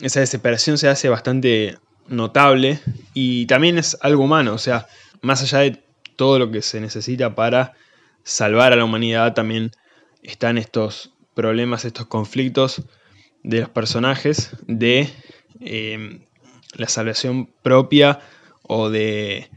esa 0.00 0.20
desesperación 0.20 0.78
se 0.78 0.88
hace 0.88 1.08
bastante 1.08 1.78
notable 2.08 2.80
y 3.14 3.46
también 3.46 3.78
es 3.78 3.96
algo 4.00 4.24
humano, 4.24 4.54
o 4.54 4.58
sea, 4.58 4.86
más 5.20 5.42
allá 5.42 5.58
de 5.58 5.82
todo 6.16 6.38
lo 6.38 6.50
que 6.50 6.62
se 6.62 6.80
necesita 6.80 7.34
para 7.34 7.74
salvar 8.24 8.72
a 8.72 8.76
la 8.76 8.84
humanidad, 8.84 9.34
también 9.34 9.72
están 10.22 10.58
estos 10.58 11.12
problemas, 11.34 11.84
estos 11.84 12.06
conflictos 12.06 12.82
de 13.42 13.60
los 13.60 13.70
personajes, 13.70 14.50
de 14.66 15.08
eh, 15.60 16.20
la 16.74 16.88
salvación 16.88 17.50
propia 17.62 18.20
o 18.62 18.90
de, 18.90 19.48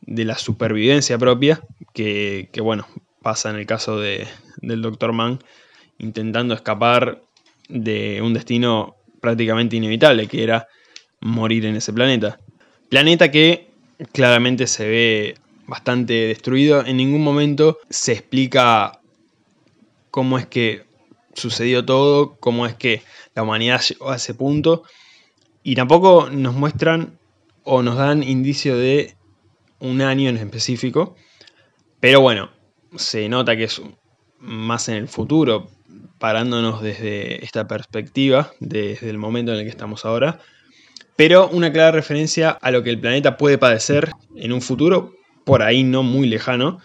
de 0.00 0.24
la 0.24 0.36
supervivencia 0.38 1.18
propia, 1.18 1.60
que, 1.92 2.48
que, 2.52 2.60
bueno, 2.60 2.86
pasa 3.22 3.50
en 3.50 3.56
el 3.56 3.66
caso 3.66 3.98
de, 3.98 4.26
del 4.58 4.82
Dr. 4.82 5.12
Mann, 5.12 5.40
intentando 5.98 6.54
escapar 6.54 7.22
de 7.68 8.22
un 8.22 8.32
destino 8.32 8.95
prácticamente 9.20 9.76
inevitable, 9.76 10.26
que 10.26 10.42
era 10.42 10.68
morir 11.20 11.66
en 11.66 11.76
ese 11.76 11.92
planeta. 11.92 12.38
Planeta 12.88 13.30
que 13.30 13.70
claramente 14.12 14.66
se 14.66 14.88
ve 14.88 15.34
bastante 15.66 16.12
destruido, 16.12 16.84
en 16.84 16.96
ningún 16.96 17.22
momento 17.22 17.78
se 17.90 18.12
explica 18.12 19.00
cómo 20.10 20.38
es 20.38 20.46
que 20.46 20.84
sucedió 21.34 21.84
todo, 21.84 22.36
cómo 22.36 22.66
es 22.66 22.74
que 22.74 23.02
la 23.34 23.42
humanidad 23.42 23.80
llegó 23.80 24.10
a 24.10 24.16
ese 24.16 24.34
punto, 24.34 24.84
y 25.62 25.74
tampoco 25.74 26.30
nos 26.30 26.54
muestran 26.54 27.18
o 27.64 27.82
nos 27.82 27.96
dan 27.96 28.22
indicio 28.22 28.78
de 28.78 29.16
un 29.80 30.00
año 30.00 30.30
en 30.30 30.36
específico, 30.36 31.16
pero 31.98 32.20
bueno, 32.20 32.50
se 32.94 33.28
nota 33.28 33.56
que 33.56 33.64
es 33.64 33.82
más 34.38 34.88
en 34.88 34.94
el 34.94 35.08
futuro, 35.08 35.68
parándonos 36.18 36.82
desde 36.82 37.44
esta 37.44 37.66
perspectiva, 37.66 38.52
desde 38.60 39.10
el 39.10 39.18
momento 39.18 39.52
en 39.52 39.58
el 39.58 39.64
que 39.64 39.70
estamos 39.70 40.04
ahora, 40.04 40.40
pero 41.16 41.48
una 41.48 41.72
clara 41.72 41.92
referencia 41.92 42.50
a 42.50 42.70
lo 42.70 42.82
que 42.82 42.90
el 42.90 43.00
planeta 43.00 43.36
puede 43.36 43.58
padecer 43.58 44.10
en 44.36 44.52
un 44.52 44.60
futuro, 44.60 45.14
por 45.44 45.62
ahí 45.62 45.82
no 45.82 46.02
muy 46.02 46.28
lejano, 46.28 46.78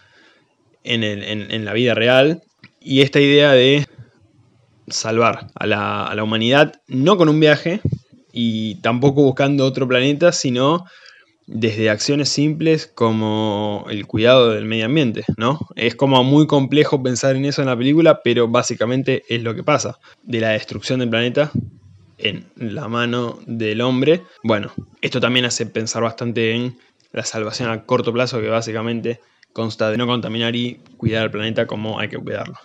en, 0.83 1.65
la 1.65 1.73
vida 1.73 1.93
real, 1.93 2.41
y 2.79 3.01
esta 3.01 3.19
idea 3.19 3.51
de 3.51 3.87
salvar 4.87 5.47
a 5.53 5.67
la, 5.67 6.23
humanidad, 6.23 6.81
no 6.87 7.17
con 7.17 7.29
un 7.29 7.39
viaje, 7.39 7.81
y 8.31 8.75
tampoco 8.75 9.23
buscando 9.23 9.65
otro 9.65 9.87
planeta, 9.87 10.31
sino 10.31 10.85
desde 11.53 11.89
acciones 11.89 12.29
simples 12.29 12.87
como 12.87 13.85
el 13.89 14.07
cuidado 14.07 14.51
del 14.51 14.65
medio 14.65 14.85
ambiente, 14.85 15.25
¿no? 15.37 15.59
Es 15.75 15.95
como 15.95 16.23
muy 16.23 16.47
complejo 16.47 17.03
pensar 17.03 17.35
en 17.35 17.45
eso 17.45 17.61
en 17.61 17.67
la 17.67 17.77
película, 17.77 18.21
pero 18.23 18.47
básicamente 18.47 19.23
es 19.27 19.43
lo 19.43 19.53
que 19.53 19.63
pasa. 19.63 19.99
De 20.23 20.39
la 20.39 20.49
destrucción 20.49 20.99
del 20.99 21.09
planeta 21.09 21.51
en 22.17 22.45
la 22.55 22.87
mano 22.87 23.39
del 23.45 23.81
hombre. 23.81 24.21
Bueno, 24.43 24.71
esto 25.01 25.19
también 25.19 25.45
hace 25.45 25.65
pensar 25.65 26.03
bastante 26.03 26.55
en 26.55 26.77
la 27.11 27.25
salvación 27.25 27.69
a 27.69 27.83
corto 27.83 28.13
plazo, 28.13 28.39
que 28.39 28.47
básicamente 28.47 29.19
consta 29.51 29.91
de 29.91 29.97
no 29.97 30.07
contaminar 30.07 30.55
y 30.55 30.79
cuidar 30.95 31.23
al 31.23 31.31
planeta 31.31 31.67
como 31.67 31.99
hay 31.99 32.07
que 32.07 32.17
cuidarlo. 32.17 32.57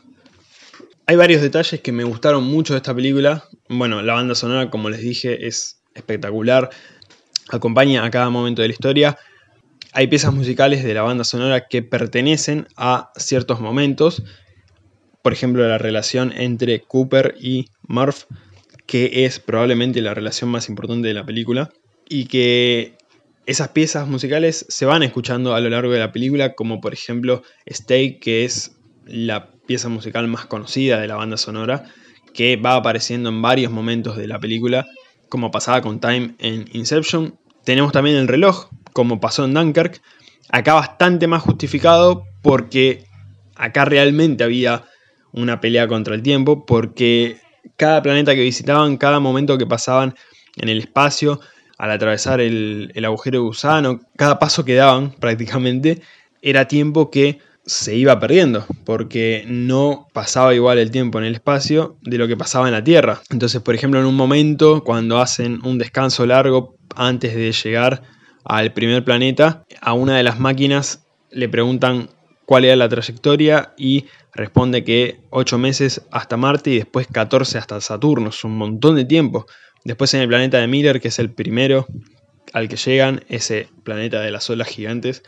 Hay 1.07 1.17
varios 1.17 1.43
detalles 1.43 1.81
que 1.81 1.91
me 1.91 2.05
gustaron 2.05 2.45
mucho 2.45 2.75
de 2.75 2.79
esta 2.79 2.95
película. 2.95 3.45
Bueno, 3.69 4.01
la 4.03 4.15
banda 4.15 4.37
sonora, 4.37 4.71
como 4.71 4.91
les 4.91 5.01
dije, 5.01 5.49
es 5.49 5.81
espectacular 5.95 6.71
acompaña 7.51 8.05
a 8.05 8.11
cada 8.11 8.31
momento 8.31 8.63
de 8.63 8.69
la 8.69 8.73
historia. 8.73 9.19
Hay 9.93 10.09
piezas 10.09 10.35
musicales 10.35 10.85
de 10.85 10.95
la 10.95 11.03
banda 11.03 11.25
sonora 11.25 11.69
que 11.69 11.83
pertenecen 11.83 12.67
a 12.77 13.11
ciertos 13.17 13.61
momentos. 13.61 14.23
Por 15.23 15.33
ejemplo, 15.33 15.67
la 15.67 15.79
relación 15.79 16.33
entre 16.37 16.83
Cooper 16.83 17.35
y 17.41 17.67
Murph, 17.83 18.25
que 18.87 19.25
es 19.25 19.41
probablemente 19.41 20.01
la 20.01 20.15
relación 20.15 20.51
más 20.51 20.69
importante 20.69 21.09
de 21.09 21.15
la 21.15 21.25
película. 21.25 21.71
Y 22.09 22.27
que 22.27 22.97
esas 23.47 23.69
piezas 23.69 24.07
musicales 24.07 24.67
se 24.69 24.87
van 24.87 25.03
escuchando 25.03 25.55
a 25.55 25.61
lo 25.61 25.71
largo 25.71 25.93
de 25.93 26.01
la 26.01 26.13
película, 26.13 26.55
como 26.55 26.81
por 26.81 26.93
ejemplo 26.93 27.43
Stay, 27.65 28.19
que 28.19 28.45
es 28.45 28.77
la 29.07 29.53
pieza 29.67 29.89
musical 29.89 30.29
más 30.29 30.47
conocida 30.47 31.01
de 31.01 31.09
la 31.09 31.17
banda 31.17 31.37
sonora, 31.37 31.85
que 32.35 32.57
va 32.57 32.75
apareciendo 32.75 33.31
en 33.31 33.41
varios 33.41 33.73
momentos 33.73 34.17
de 34.17 34.27
la 34.27 34.39
película 34.39 34.87
como 35.29 35.51
pasaba 35.51 35.81
con 35.81 36.01
Time 36.01 36.35
en 36.39 36.67
Inception. 36.73 37.39
Tenemos 37.65 37.93
también 37.93 38.17
el 38.17 38.29
reloj, 38.29 38.69
como 38.93 39.21
pasó 39.21 39.45
en 39.45 39.55
Dunkirk. 39.55 40.01
Acá 40.51 40.75
bastante 40.75 41.27
más 41.27 41.43
justificado 41.43 42.25
porque 42.43 43.05
acá 43.57 43.85
realmente 43.85 44.45
había 44.45 44.85
una 45.33 45.61
pelea 45.61 45.89
contra 45.89 46.15
el 46.15 46.23
tiempo, 46.23 46.65
porque 46.65 47.39
cada 47.77 48.03
planeta 48.03 48.35
que 48.35 48.43
visitaban, 48.43 48.97
cada 48.97 49.21
momento 49.21 49.59
que 49.59 49.67
pasaban 49.67 50.15
en 50.57 50.69
el 50.69 50.79
espacio, 50.79 51.41
al 51.77 51.91
atravesar 51.91 52.41
el, 52.41 52.93
el 52.95 53.05
agujero 53.05 53.39
de 53.41 53.45
gusano, 53.45 54.01
cada 54.17 54.39
paso 54.39 54.65
que 54.65 54.75
daban 54.75 55.11
prácticamente, 55.11 56.01
era 56.41 56.69
tiempo 56.69 57.11
que 57.11 57.41
se 57.67 57.97
iba 57.97 58.19
perdiendo, 58.21 58.65
porque 58.85 59.45
no 59.49 60.07
pasaba 60.13 60.55
igual 60.55 60.79
el 60.79 60.93
tiempo 60.93 61.19
en 61.19 61.25
el 61.25 61.35
espacio 61.35 61.99
de 62.03 62.17
lo 62.17 62.29
que 62.29 62.37
pasaba 62.37 62.69
en 62.69 62.73
la 62.73 62.85
Tierra. 62.85 63.21
Entonces, 63.29 63.61
por 63.61 63.75
ejemplo, 63.75 63.99
en 63.99 64.07
un 64.07 64.15
momento, 64.15 64.85
cuando 64.85 65.19
hacen 65.19 65.61
un 65.65 65.77
descanso 65.77 66.25
largo 66.27 66.77
antes 66.95 67.35
de 67.35 67.51
llegar 67.51 68.03
al 68.45 68.73
primer 68.73 69.05
planeta, 69.05 69.65
a 69.81 69.93
una 69.95 70.17
de 70.17 70.23
las 70.23 70.39
máquinas 70.39 71.05
le 71.33 71.49
preguntan 71.49 72.09
cuál 72.45 72.65
era 72.65 72.77
la 72.77 72.89
trayectoria 72.89 73.75
y 73.77 74.05
responde 74.33 74.85
que 74.85 75.19
8 75.31 75.59
meses 75.59 76.03
hasta 76.13 76.37
Marte 76.37 76.71
y 76.71 76.77
después 76.77 77.09
14 77.11 77.59
hasta 77.59 77.81
Saturno, 77.81 78.29
es 78.29 78.45
un 78.45 78.57
montón 78.57 78.95
de 78.95 79.05
tiempo. 79.05 79.47
Después 79.85 80.15
en 80.15 80.21
el 80.21 80.29
planeta 80.29 80.59
de 80.59 80.69
Miller, 80.69 81.01
que 81.01 81.09
es 81.09 81.19
el 81.19 81.33
primero 81.33 81.87
al 82.53 82.69
que 82.69 82.77
llegan, 82.77 83.25
ese 83.29 83.69
planeta 83.83 84.21
de 84.21 84.31
las 84.31 84.49
olas 84.49 84.69
gigantes, 84.69 85.25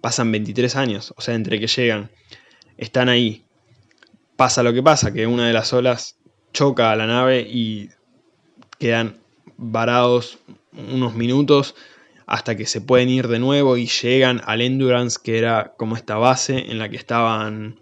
pasan 0.00 0.32
23 0.32 0.76
años, 0.76 1.14
o 1.16 1.20
sea, 1.20 1.34
entre 1.34 1.58
que 1.60 1.66
llegan, 1.66 2.10
están 2.76 3.08
ahí, 3.08 3.44
pasa 4.36 4.62
lo 4.62 4.72
que 4.72 4.82
pasa, 4.82 5.12
que 5.12 5.26
una 5.26 5.46
de 5.46 5.52
las 5.52 5.72
olas 5.72 6.16
choca 6.52 6.90
a 6.90 6.96
la 6.96 7.06
nave 7.06 7.42
y 7.42 7.90
quedan 8.78 9.18
varados 9.56 10.38
unos 10.72 11.14
minutos 11.14 11.74
hasta 12.26 12.56
que 12.56 12.66
se 12.66 12.80
pueden 12.80 13.08
ir 13.08 13.28
de 13.28 13.38
nuevo 13.38 13.76
y 13.76 13.86
llegan 13.86 14.40
al 14.44 14.60
Endurance, 14.60 15.18
que 15.22 15.36
era 15.36 15.74
como 15.76 15.96
esta 15.96 16.16
base 16.16 16.70
en 16.70 16.78
la 16.78 16.88
que 16.88 16.96
estaban 16.96 17.80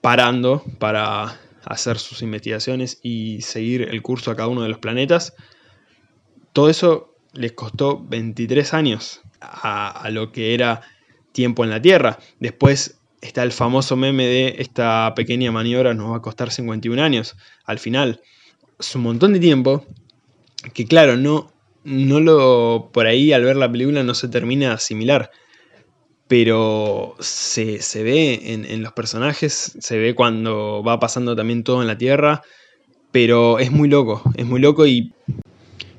parando 0.00 0.62
para 0.78 1.40
hacer 1.64 1.98
sus 1.98 2.22
investigaciones 2.22 3.00
y 3.02 3.40
seguir 3.42 3.82
el 3.82 4.02
curso 4.02 4.30
a 4.30 4.36
cada 4.36 4.48
uno 4.48 4.62
de 4.62 4.68
los 4.68 4.78
planetas. 4.78 5.34
Todo 6.52 6.68
eso 6.68 7.14
les 7.32 7.52
costó 7.52 7.98
23 7.98 8.74
años 8.74 9.22
a, 9.40 10.08
lo 10.10 10.30
que 10.30 10.54
era 10.54 10.82
tiempo 11.36 11.62
en 11.62 11.70
la 11.70 11.80
Tierra. 11.80 12.18
Después 12.40 12.98
está 13.20 13.42
el 13.42 13.52
famoso 13.52 13.94
meme 13.94 14.26
de 14.26 14.56
esta 14.58 15.12
pequeña 15.14 15.52
maniobra 15.52 15.94
nos 15.94 16.10
va 16.12 16.16
a 16.16 16.22
costar 16.22 16.50
51 16.50 17.00
años. 17.00 17.36
Al 17.64 17.78
final, 17.78 18.22
es 18.80 18.96
un 18.96 19.02
montón 19.02 19.34
de 19.34 19.38
tiempo 19.38 19.84
que 20.72 20.86
claro, 20.86 21.16
no, 21.16 21.52
no 21.84 22.20
lo 22.20 22.90
por 22.90 23.06
ahí 23.06 23.32
al 23.32 23.44
ver 23.44 23.56
la 23.56 23.70
película 23.70 24.02
no 24.02 24.14
se 24.14 24.28
termina 24.28 24.68
de 24.68 24.74
asimilar. 24.74 25.30
Pero 26.26 27.14
se, 27.20 27.78
ve 28.02 28.40
en, 28.52 28.64
en, 28.64 28.82
los 28.82 28.92
personajes, 28.94 29.76
se 29.78 29.98
ve 29.98 30.16
cuando 30.16 30.82
va 30.82 30.98
pasando 30.98 31.36
también 31.36 31.62
todo 31.62 31.82
en 31.82 31.86
la 31.86 31.98
Tierra. 31.98 32.42
Pero 33.12 33.58
es 33.60 33.70
muy 33.70 33.88
loco, 33.88 34.22
es 34.36 34.44
muy 34.44 34.60
loco 34.60 34.86
y 34.86 35.12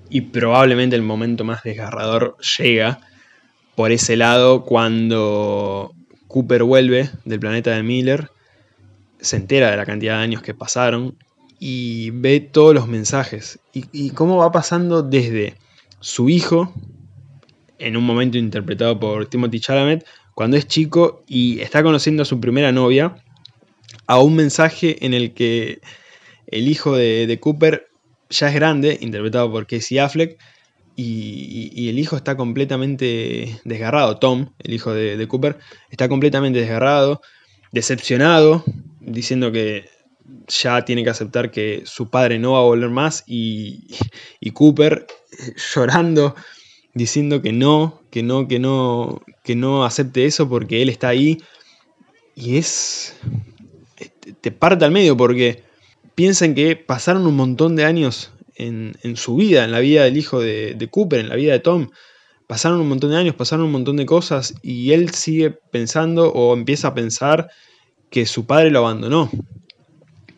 y 0.10 0.22
probablemente 0.22 0.96
el 0.96 1.01
momento 1.01 1.44
más 1.44 1.63
desgarrador 1.63 2.38
llega 2.58 3.01
por 3.77 3.91
ese 3.91 4.17
lado 4.17 4.63
cuando 4.63 5.93
Cooper 6.27 6.63
vuelve 6.63 7.12
del 7.25 7.39
planeta 7.39 7.75
de 7.75 7.84
Miller, 7.84 8.31
se 9.19 9.36
entera 9.36 9.69
de 9.69 9.77
la 9.77 9.86
cantidad 9.86 10.17
de 10.17 10.24
años 10.24 10.41
que 10.41 10.55
pasaron 10.55 11.15
y 11.60 12.10
ve 12.10 12.39
todos 12.39 12.74
los 12.74 12.88
mensajes. 12.88 13.60
Y, 13.74 14.10
cómo 14.10 14.38
va 14.38 14.51
pasando 14.51 15.03
desde 15.03 15.57
su 16.00 16.27
hijo, 16.27 16.74
en 17.77 17.96
un 17.98 18.03
momento 18.03 18.39
interpretado 18.39 19.00
por 19.00 19.27
Timothy 19.27 19.60
Chalamet, 19.60 20.03
cuando 20.34 20.57
es 20.57 20.65
chico 20.65 21.24
y 21.27 21.60
está 21.60 21.84
conociendo 21.84 22.24
a 22.24 22.25
su 22.25 22.39
primera 22.39 22.72
novia, 22.72 23.17
a 24.07 24.19
un 24.19 24.36
mensaje 24.36 25.05
en 25.05 25.13
el 25.13 25.36
que 25.36 25.81
el 26.48 26.67
hijo 26.67 26.96
de 26.96 27.38
Cooper 27.39 27.89
ya 28.31 28.48
es 28.48 28.55
grande, 28.55 28.98
interpretado 29.01 29.51
por 29.51 29.67
Casey 29.67 30.00
Affleck, 30.00 30.39
y, 31.00 31.89
el 31.89 32.00
hijo 32.00 32.16
está 32.18 32.36
completamente 32.36 33.62
desgarrado. 33.63 34.18
Tom, 34.18 34.50
el 34.58 34.74
hijo 34.74 34.94
de, 34.94 35.27
Cooper, 35.27 35.60
está 35.92 36.10
completamente 36.10 36.60
desgarrado, 36.60 37.22
decepcionado, 37.72 38.63
diciendo 39.00 39.51
que 39.51 39.86
ya 40.48 40.84
tiene 40.86 41.04
que 41.04 41.12
aceptar 41.12 41.51
que 41.51 41.84
su 41.86 42.10
padre 42.10 42.39
no 42.39 42.54
va 42.54 42.60
a 42.60 42.63
volver 42.63 42.89
más, 42.89 43.24
y, 43.27 43.96
y 44.39 44.51
Cooper 44.51 45.06
llorando, 45.75 46.36
diciendo 46.96 47.44
que 47.44 47.54
no, 47.54 48.01
que 48.10 48.24
no, 48.24 48.48
que 48.48 48.58
no, 48.58 49.22
que 49.44 49.56
no 49.56 49.86
acepte 49.86 50.25
eso 50.25 50.50
porque 50.50 50.82
él 50.82 50.89
está 50.89 51.10
ahí. 51.10 51.38
Y 52.36 52.57
es. 52.57 53.16
Te 54.42 54.51
parte 54.51 54.83
al 54.83 54.92
medio 54.92 55.16
porque 55.16 55.64
piensen 56.16 56.53
que 56.53 56.75
pasaron 56.75 57.25
un 57.25 57.36
montón 57.36 57.75
de 57.75 57.86
años 57.86 58.31
en, 58.57 59.15
su 59.15 59.35
vida, 59.35 59.63
en 59.63 59.72
la 59.72 59.79
vida 59.79 60.03
del 60.03 60.17
hijo 60.17 60.39
de, 60.39 60.87
Cooper, 60.89 61.20
en 61.20 61.29
la 61.29 61.35
vida 61.35 61.53
de 61.53 61.59
Tom. 61.59 61.89
Pasaron 62.48 62.79
un 62.79 62.89
montón 62.89 63.11
de 63.11 63.17
años, 63.17 63.35
pasaron 63.35 63.65
un 63.65 63.72
montón 63.72 63.98
de 63.98 64.05
cosas 64.05 64.55
y 64.61 64.93
él 64.93 65.13
sigue 65.13 65.51
pensando 65.51 66.31
o 66.31 66.53
empieza 66.53 66.89
a 66.89 66.93
pensar 66.93 67.50
que 68.09 68.25
su 68.25 68.46
padre 68.46 68.72
lo 68.72 68.79
abandonó, 68.79 69.29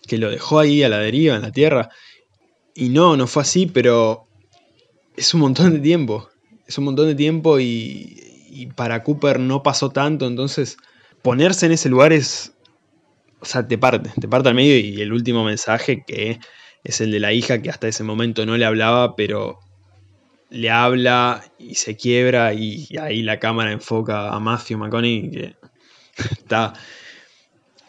que 0.07 0.17
lo 0.17 0.29
dejó 0.29 0.59
ahí 0.59 0.83
a 0.83 0.89
la 0.89 0.99
deriva, 0.99 1.35
en 1.35 1.43
la 1.43 1.51
tierra. 1.51 1.89
Y 2.73 2.89
no, 2.89 3.15
no 3.15 3.27
fue 3.27 3.43
así, 3.43 3.67
pero 3.67 4.27
es 5.15 5.33
un 5.33 5.41
montón 5.41 5.73
de 5.73 5.79
tiempo. 5.79 6.29
Es 6.67 6.77
un 6.77 6.85
montón 6.85 7.07
de 7.07 7.15
tiempo 7.15 7.59
y, 7.59 8.47
y 8.49 8.67
para 8.67 9.03
Cooper 9.03 9.39
no 9.39 9.63
pasó 9.63 9.89
tanto, 9.91 10.27
entonces 10.27 10.77
ponerse 11.21 11.65
en 11.65 11.73
ese 11.73 11.89
lugar 11.89 12.13
es, 12.13 12.53
o 13.39 13.45
sea, 13.45 13.67
te 13.67 13.77
parte, 13.77 14.11
te 14.19 14.27
parte 14.27 14.49
al 14.49 14.55
medio 14.55 14.77
y 14.77 15.01
el 15.01 15.13
último 15.13 15.43
mensaje 15.43 16.03
que 16.05 16.39
es 16.83 17.01
el 17.01 17.11
de 17.11 17.19
la 17.19 17.33
hija 17.33 17.61
que 17.61 17.69
hasta 17.69 17.87
ese 17.87 18.03
momento 18.03 18.45
no 18.45 18.57
le 18.57 18.65
hablaba, 18.65 19.15
pero 19.15 19.59
le 20.49 20.69
habla 20.69 21.43
y 21.57 21.75
se 21.75 21.95
quiebra 21.95 22.53
y, 22.53 22.87
ahí 22.99 23.21
la 23.21 23.39
cámara 23.39 23.71
enfoca 23.71 24.29
a 24.29 24.39
Matthew 24.39 24.79
McConaughey 24.79 25.31
que 25.31 25.55
está 26.39 26.73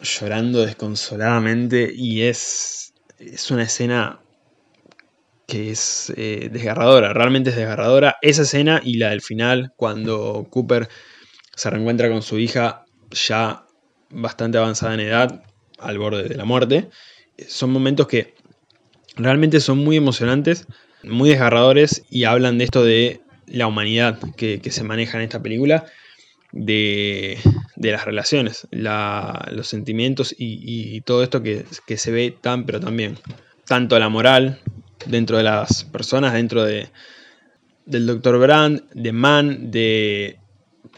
llorando 0.03 0.65
desconsoladamente 0.65 1.91
y 1.95 2.23
es, 2.23 2.95
es 3.19 3.51
una 3.51 3.65
escena 3.65 4.21
que 5.47 5.71
es 5.71 6.13
eh, 6.17 6.49
desgarradora, 6.53 7.13
realmente 7.13 7.51
es 7.51 7.57
desgarradora. 7.57 8.17
Esa 8.23 8.43
escena 8.43 8.81
y 8.85 8.99
la 8.99 9.11
del 9.11 9.21
final, 9.21 9.73
cuando 9.77 10.47
Cooper 10.49 10.89
se 11.57 11.71
reencuentra 11.71 12.09
con 12.09 12.23
su 12.23 12.39
hija 12.39 12.85
ya 13.11 13.67
bastante 14.11 14.59
avanzada 14.59 14.95
en 14.95 15.01
edad, 15.01 15.43
al 15.79 15.99
borde 15.99 16.29
de 16.29 16.37
la 16.37 16.45
muerte. 16.45 16.89
Son 17.49 17.71
momentos 17.71 18.07
que 18.07 18.35
realmente 19.23 19.61
son 19.61 19.79
muy 19.79 19.97
emocionantes, 19.97 20.67
muy 21.03 21.31
desgarradores 21.31 22.05
y 22.11 22.25
hablan 22.25 22.59
de 22.59 22.65
esto 22.65 22.85
de 22.85 23.21
la 23.47 23.67
humanidad 23.67 24.19
que, 24.37 24.61
se 24.71 24.85
maneja 24.85 25.19
en 25.19 25.25
esta 25.25 25.43
película, 25.43 25.87
de, 26.53 27.39
las 27.77 28.05
relaciones, 28.05 28.67
los 28.71 29.67
sentimientos 29.67 30.35
y, 30.37 31.01
todo 31.03 31.23
esto 31.23 31.43
que, 31.43 31.65
se 31.97 32.11
ve 32.11 32.35
tan 32.41 32.65
pero 32.67 32.81
tan 32.81 32.97
bien. 32.97 33.19
Tanto 33.67 33.99
la 33.99 34.09
moral 34.09 34.61
dentro 35.07 35.37
de 35.37 35.45
las 35.45 35.85
personas, 35.85 36.33
dentro 36.33 36.65
de, 36.65 36.89
del 37.87 38.07
Dr. 38.07 38.39
Brand, 38.39 38.83
de 38.95 39.13
Man, 39.13 39.71
de 39.71 40.39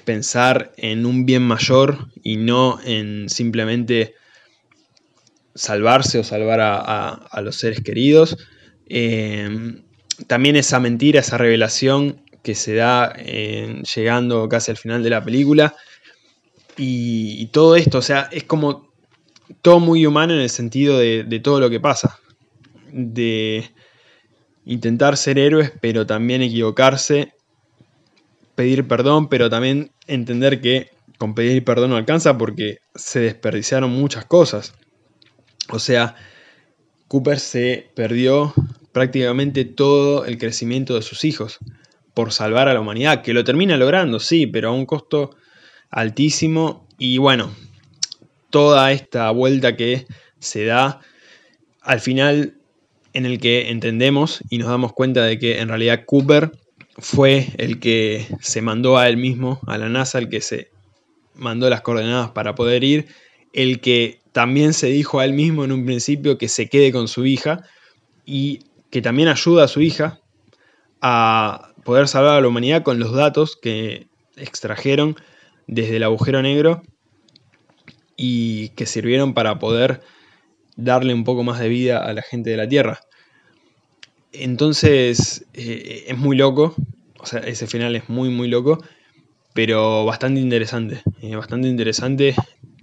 pensar 0.04 0.72
en 0.76 1.06
un 1.06 1.26
bien 1.26 1.42
mayor 1.42 2.08
y 2.22 2.36
no 2.36 2.80
en 2.84 3.28
simplemente 3.28 4.14
salvarse 5.54 6.18
o 6.18 6.24
salvar 6.24 6.60
a, 6.60 7.40
los 7.42 7.56
seres 7.56 7.80
queridos. 7.80 8.36
Eh, 8.86 9.80
también 10.26 10.56
esa 10.56 10.80
mentira, 10.80 11.20
esa 11.20 11.38
revelación 11.38 12.22
que 12.42 12.54
se 12.54 12.74
da 12.74 13.14
llegando 13.14 14.48
casi 14.48 14.70
al 14.70 14.76
final 14.76 15.02
de 15.02 15.10
la 15.10 15.24
película. 15.24 15.74
Y, 16.76 17.46
todo 17.46 17.76
esto, 17.76 17.98
o 17.98 18.02
sea, 18.02 18.28
es 18.32 18.44
como 18.44 18.92
todo 19.60 19.78
muy 19.78 20.06
humano 20.06 20.32
en 20.32 20.40
el 20.40 20.50
sentido 20.50 20.98
de, 20.98 21.24
de 21.24 21.40
todo 21.40 21.60
lo 21.60 21.70
que 21.70 21.80
pasa. 21.80 22.18
De 22.92 23.70
intentar 24.64 25.16
ser 25.16 25.38
héroes, 25.38 25.72
pero 25.80 26.06
también 26.06 26.42
equivocarse 26.42 27.32
pedir 28.54 28.86
perdón, 28.86 29.28
pero 29.28 29.50
también 29.50 29.92
entender 30.06 30.60
que 30.60 30.90
con 31.18 31.34
pedir 31.34 31.64
perdón 31.64 31.90
no 31.90 31.96
alcanza 31.96 32.36
porque 32.36 32.78
se 32.94 33.20
desperdiciaron 33.20 33.90
muchas 33.90 34.24
cosas. 34.24 34.74
O 35.68 35.78
sea, 35.78 36.14
Cooper 37.08 37.38
se 37.38 37.90
perdió 37.94 38.54
prácticamente 38.92 39.64
todo 39.64 40.24
el 40.24 40.38
crecimiento 40.38 40.94
de 40.94 41.02
sus 41.02 41.24
hijos 41.24 41.58
por 42.14 42.32
salvar 42.32 42.68
a 42.68 42.74
la 42.74 42.80
humanidad, 42.80 43.22
que 43.22 43.32
lo 43.32 43.44
termina 43.44 43.76
logrando, 43.76 44.20
sí, 44.20 44.46
pero 44.46 44.68
a 44.68 44.72
un 44.72 44.86
costo 44.86 45.34
altísimo. 45.90 46.86
Y 46.98 47.18
bueno, 47.18 47.54
toda 48.50 48.92
esta 48.92 49.30
vuelta 49.30 49.76
que 49.76 50.06
se 50.38 50.64
da 50.66 51.00
al 51.80 52.00
final 52.00 52.54
en 53.14 53.26
el 53.26 53.40
que 53.40 53.70
entendemos 53.70 54.42
y 54.50 54.58
nos 54.58 54.68
damos 54.68 54.92
cuenta 54.92 55.24
de 55.24 55.38
que 55.38 55.60
en 55.60 55.68
realidad 55.68 56.04
Cooper 56.06 56.52
fue 56.98 57.48
el 57.58 57.80
que 57.80 58.26
se 58.40 58.62
mandó 58.62 58.98
a 58.98 59.08
él 59.08 59.16
mismo, 59.16 59.60
a 59.66 59.78
la 59.78 59.88
NASA, 59.88 60.18
el 60.18 60.28
que 60.28 60.40
se 60.40 60.70
mandó 61.34 61.68
las 61.70 61.80
coordenadas 61.80 62.30
para 62.30 62.54
poder 62.54 62.84
ir, 62.84 63.06
el 63.52 63.80
que 63.80 64.20
también 64.32 64.72
se 64.72 64.86
dijo 64.88 65.20
a 65.20 65.24
él 65.24 65.32
mismo 65.32 65.64
en 65.64 65.72
un 65.72 65.84
principio 65.84 66.38
que 66.38 66.48
se 66.48 66.68
quede 66.68 66.92
con 66.92 67.08
su 67.08 67.26
hija 67.26 67.64
y 68.24 68.60
que 68.90 69.02
también 69.02 69.28
ayuda 69.28 69.64
a 69.64 69.68
su 69.68 69.80
hija 69.80 70.20
a 71.00 71.72
poder 71.84 72.08
salvar 72.08 72.36
a 72.36 72.40
la 72.40 72.48
humanidad 72.48 72.82
con 72.82 72.98
los 72.98 73.12
datos 73.12 73.56
que 73.60 74.06
extrajeron 74.36 75.16
desde 75.66 75.96
el 75.96 76.02
agujero 76.02 76.42
negro 76.42 76.82
y 78.16 78.70
que 78.70 78.86
sirvieron 78.86 79.34
para 79.34 79.58
poder 79.58 80.00
darle 80.76 81.12
un 81.12 81.24
poco 81.24 81.42
más 81.42 81.58
de 81.58 81.68
vida 81.68 81.98
a 81.98 82.12
la 82.12 82.22
gente 82.22 82.50
de 82.50 82.56
la 82.56 82.68
Tierra. 82.68 83.00
Entonces 84.32 85.46
eh, 85.52 86.04
es 86.06 86.16
muy 86.16 86.36
loco, 86.36 86.74
o 87.18 87.26
sea, 87.26 87.40
ese 87.40 87.66
final 87.66 87.94
es 87.96 88.08
muy, 88.08 88.30
muy 88.30 88.48
loco, 88.48 88.82
pero 89.52 90.04
bastante 90.06 90.40
interesante. 90.40 91.02
Eh, 91.20 91.36
bastante 91.36 91.68
interesante 91.68 92.34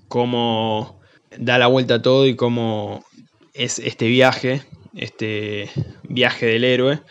cómo 0.09 0.99
da 1.37 1.57
la 1.57 1.67
vuelta 1.67 1.95
a 1.95 2.01
todo 2.01 2.27
y 2.27 2.35
cómo 2.35 3.05
es 3.53 3.79
este 3.79 4.07
viaje, 4.07 4.63
este 4.95 5.69
viaje 6.03 6.47
del 6.47 6.65
héroe 6.65 7.01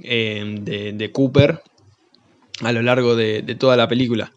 eh, 0.00 0.92
de, 0.94 1.12
Cooper 1.12 1.62
a 2.60 2.72
lo 2.72 2.82
largo 2.82 3.16
de, 3.16 3.42
toda 3.58 3.76
la 3.76 3.88
película. 3.88 4.32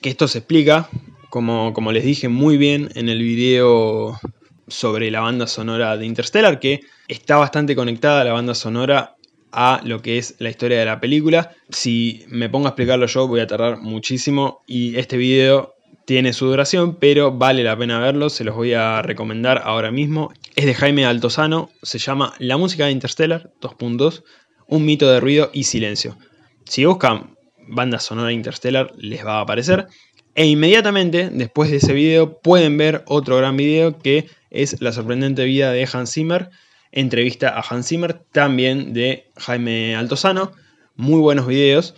Que 0.00 0.10
esto 0.10 0.28
se 0.28 0.38
explica, 0.38 0.88
como, 1.30 1.72
como 1.72 1.90
les 1.90 2.04
dije 2.04 2.28
muy 2.28 2.56
bien 2.58 2.90
en 2.94 3.08
el 3.08 3.20
video 3.20 4.20
sobre 4.68 5.10
la 5.10 5.20
banda 5.20 5.46
sonora 5.46 5.96
de 5.96 6.06
Interstellar, 6.06 6.60
que 6.60 6.82
está 7.08 7.36
bastante 7.36 7.74
conectada 7.74 8.24
la 8.24 8.32
banda 8.32 8.54
sonora 8.54 9.16
a 9.50 9.80
lo 9.84 10.02
que 10.02 10.18
es 10.18 10.34
la 10.38 10.50
historia 10.50 10.78
de 10.78 10.84
la 10.84 11.00
película. 11.00 11.54
Si 11.70 12.24
me 12.28 12.48
pongo 12.48 12.66
a 12.66 12.70
explicarlo 12.70 13.06
yo 13.06 13.26
voy 13.28 13.40
a 13.40 13.46
tardar 13.46 13.78
muchísimo 13.78 14.62
y 14.66 14.96
este 14.96 15.16
video 15.16 15.73
tiene 16.04 16.32
su 16.32 16.46
duración, 16.46 16.96
pero 16.96 17.32
vale 17.32 17.64
la 17.64 17.76
pena 17.76 17.98
verlo, 17.98 18.28
se 18.28 18.44
los 18.44 18.54
voy 18.54 18.74
a 18.74 19.02
recomendar 19.02 19.62
ahora 19.64 19.90
mismo. 19.90 20.32
Es 20.56 20.66
de 20.66 20.74
Jaime 20.74 21.06
Altozano, 21.06 21.70
se 21.82 21.98
llama 21.98 22.34
La 22.38 22.56
música 22.56 22.86
de 22.86 22.92
Interstellar, 22.92 23.52
dos 23.60 23.74
puntos, 23.74 24.24
un 24.66 24.84
mito 24.84 25.10
de 25.10 25.20
ruido 25.20 25.50
y 25.52 25.64
silencio. 25.64 26.16
Si 26.64 26.84
buscan 26.84 27.34
banda 27.68 27.98
sonora 27.98 28.32
Interstellar 28.32 28.92
les 28.96 29.24
va 29.24 29.38
a 29.38 29.40
aparecer. 29.42 29.86
E 30.34 30.46
inmediatamente 30.46 31.30
después 31.32 31.70
de 31.70 31.76
ese 31.76 31.92
video 31.92 32.40
pueden 32.40 32.76
ver 32.76 33.04
otro 33.06 33.36
gran 33.36 33.56
video 33.56 33.98
que 33.98 34.28
es 34.50 34.80
La 34.80 34.92
sorprendente 34.92 35.44
vida 35.44 35.72
de 35.72 35.88
Hans 35.92 36.12
Zimmer, 36.12 36.50
entrevista 36.92 37.48
a 37.48 37.60
Hans 37.68 37.88
Zimmer, 37.88 38.14
también 38.32 38.92
de 38.92 39.30
Jaime 39.36 39.96
Altozano, 39.96 40.52
muy 40.96 41.20
buenos 41.20 41.46
videos. 41.46 41.94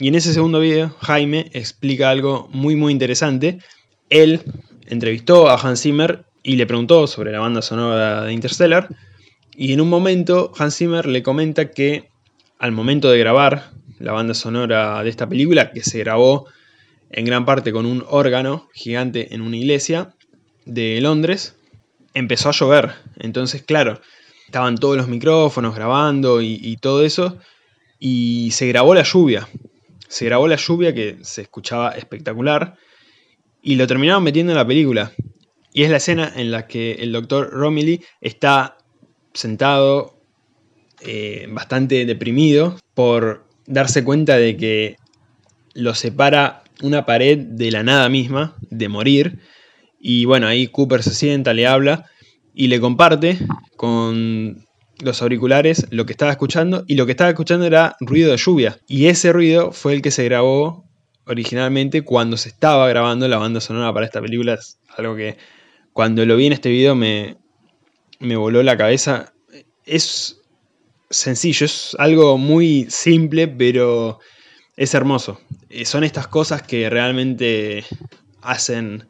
Y 0.00 0.08
en 0.08 0.14
ese 0.14 0.32
segundo 0.32 0.60
video 0.60 0.96
Jaime 1.00 1.50
explica 1.52 2.08
algo 2.08 2.48
muy 2.52 2.74
muy 2.74 2.90
interesante. 2.90 3.58
Él 4.08 4.40
entrevistó 4.86 5.50
a 5.50 5.56
Hans 5.56 5.82
Zimmer 5.82 6.24
y 6.42 6.56
le 6.56 6.66
preguntó 6.66 7.06
sobre 7.06 7.32
la 7.32 7.40
banda 7.40 7.60
sonora 7.60 8.22
de 8.22 8.32
Interstellar. 8.32 8.88
Y 9.54 9.74
en 9.74 9.82
un 9.82 9.90
momento 9.90 10.52
Hans 10.58 10.78
Zimmer 10.78 11.04
le 11.04 11.22
comenta 11.22 11.70
que 11.70 12.08
al 12.58 12.72
momento 12.72 13.10
de 13.10 13.18
grabar 13.18 13.72
la 13.98 14.12
banda 14.12 14.32
sonora 14.32 15.04
de 15.04 15.10
esta 15.10 15.28
película, 15.28 15.70
que 15.70 15.82
se 15.82 15.98
grabó 15.98 16.46
en 17.10 17.26
gran 17.26 17.44
parte 17.44 17.70
con 17.70 17.84
un 17.84 18.02
órgano 18.08 18.70
gigante 18.72 19.34
en 19.34 19.42
una 19.42 19.58
iglesia 19.58 20.14
de 20.64 20.98
Londres, 21.02 21.56
empezó 22.14 22.48
a 22.48 22.52
llover. 22.52 22.92
Entonces, 23.18 23.60
claro, 23.60 24.00
estaban 24.46 24.78
todos 24.78 24.96
los 24.96 25.08
micrófonos 25.08 25.74
grabando 25.74 26.40
y, 26.40 26.78
todo 26.80 27.04
eso, 27.04 27.36
y 27.98 28.50
se 28.52 28.66
grabó 28.66 28.94
la 28.94 29.02
lluvia. 29.02 29.46
Se 30.10 30.24
grabó 30.24 30.48
la 30.48 30.56
lluvia 30.56 30.92
que 30.92 31.18
se 31.22 31.42
escuchaba 31.42 31.92
espectacular, 31.92 32.76
y 33.62 33.76
lo 33.76 33.86
terminaron 33.86 34.24
metiendo 34.24 34.52
en 34.52 34.58
la 34.58 34.66
película. 34.66 35.12
Y 35.72 35.84
es 35.84 35.90
la 35.90 35.98
escena 35.98 36.32
en 36.34 36.50
la 36.50 36.66
que 36.66 36.94
el 36.94 37.12
doctor 37.12 37.50
Romilly 37.50 38.02
está 38.20 38.76
sentado 39.32 40.18
eh, 41.00 41.46
bastante 41.50 42.04
deprimido 42.06 42.76
por 42.94 43.46
darse 43.66 44.02
cuenta 44.02 44.36
de 44.36 44.56
que 44.56 44.96
lo 45.74 45.94
separa 45.94 46.64
una 46.82 47.06
pared 47.06 47.38
de 47.38 47.70
la 47.70 47.84
nada 47.84 48.08
misma, 48.08 48.56
de 48.70 48.88
morir. 48.88 49.38
Y 50.00 50.24
bueno, 50.24 50.48
ahí 50.48 50.66
Cooper 50.66 51.04
se 51.04 51.14
sienta, 51.14 51.54
le 51.54 51.68
habla 51.68 52.06
y 52.52 52.66
le 52.66 52.80
comparte 52.80 53.38
con 53.76 54.66
los 55.02 55.22
auriculares 55.22 55.86
lo 55.90 56.06
que 56.06 56.12
estaba 56.12 56.30
escuchando 56.30 56.84
y 56.86 56.94
lo 56.94 57.06
que 57.06 57.12
estaba 57.12 57.30
escuchando 57.30 57.66
era 57.66 57.96
ruido 58.00 58.30
de 58.30 58.36
lluvia. 58.36 58.78
Y 58.86 59.06
ese 59.06 59.32
ruido 59.32 59.72
fue 59.72 59.94
el 59.94 60.02
que 60.02 60.10
se 60.10 60.24
grabó 60.24 60.84
originalmente 61.26 62.02
cuando 62.02 62.36
se 62.36 62.48
estaba 62.48 62.88
grabando 62.88 63.28
la 63.28 63.38
banda 63.38 63.60
sonora 63.60 63.92
para 63.92 64.06
esta 64.06 64.20
película. 64.20 64.54
Es 64.54 64.78
algo 64.96 65.16
que 65.16 65.36
cuando 65.92 66.24
lo 66.24 66.36
vi 66.36 66.46
en 66.46 66.52
este 66.52 66.70
video 66.70 66.94
me, 66.94 67.36
me 68.18 68.36
voló 68.36 68.62
la 68.62 68.76
cabeza. 68.76 69.32
Es 69.84 70.40
sencillo, 71.10 71.66
es 71.66 71.96
algo 71.98 72.38
muy 72.38 72.86
simple, 72.88 73.48
pero 73.48 74.20
es 74.76 74.94
hermoso. 74.94 75.40
Eh, 75.68 75.84
son 75.84 76.04
estas 76.04 76.26
cosas 76.26 76.62
que 76.62 76.88
realmente 76.88 77.84
hacen 78.42 79.08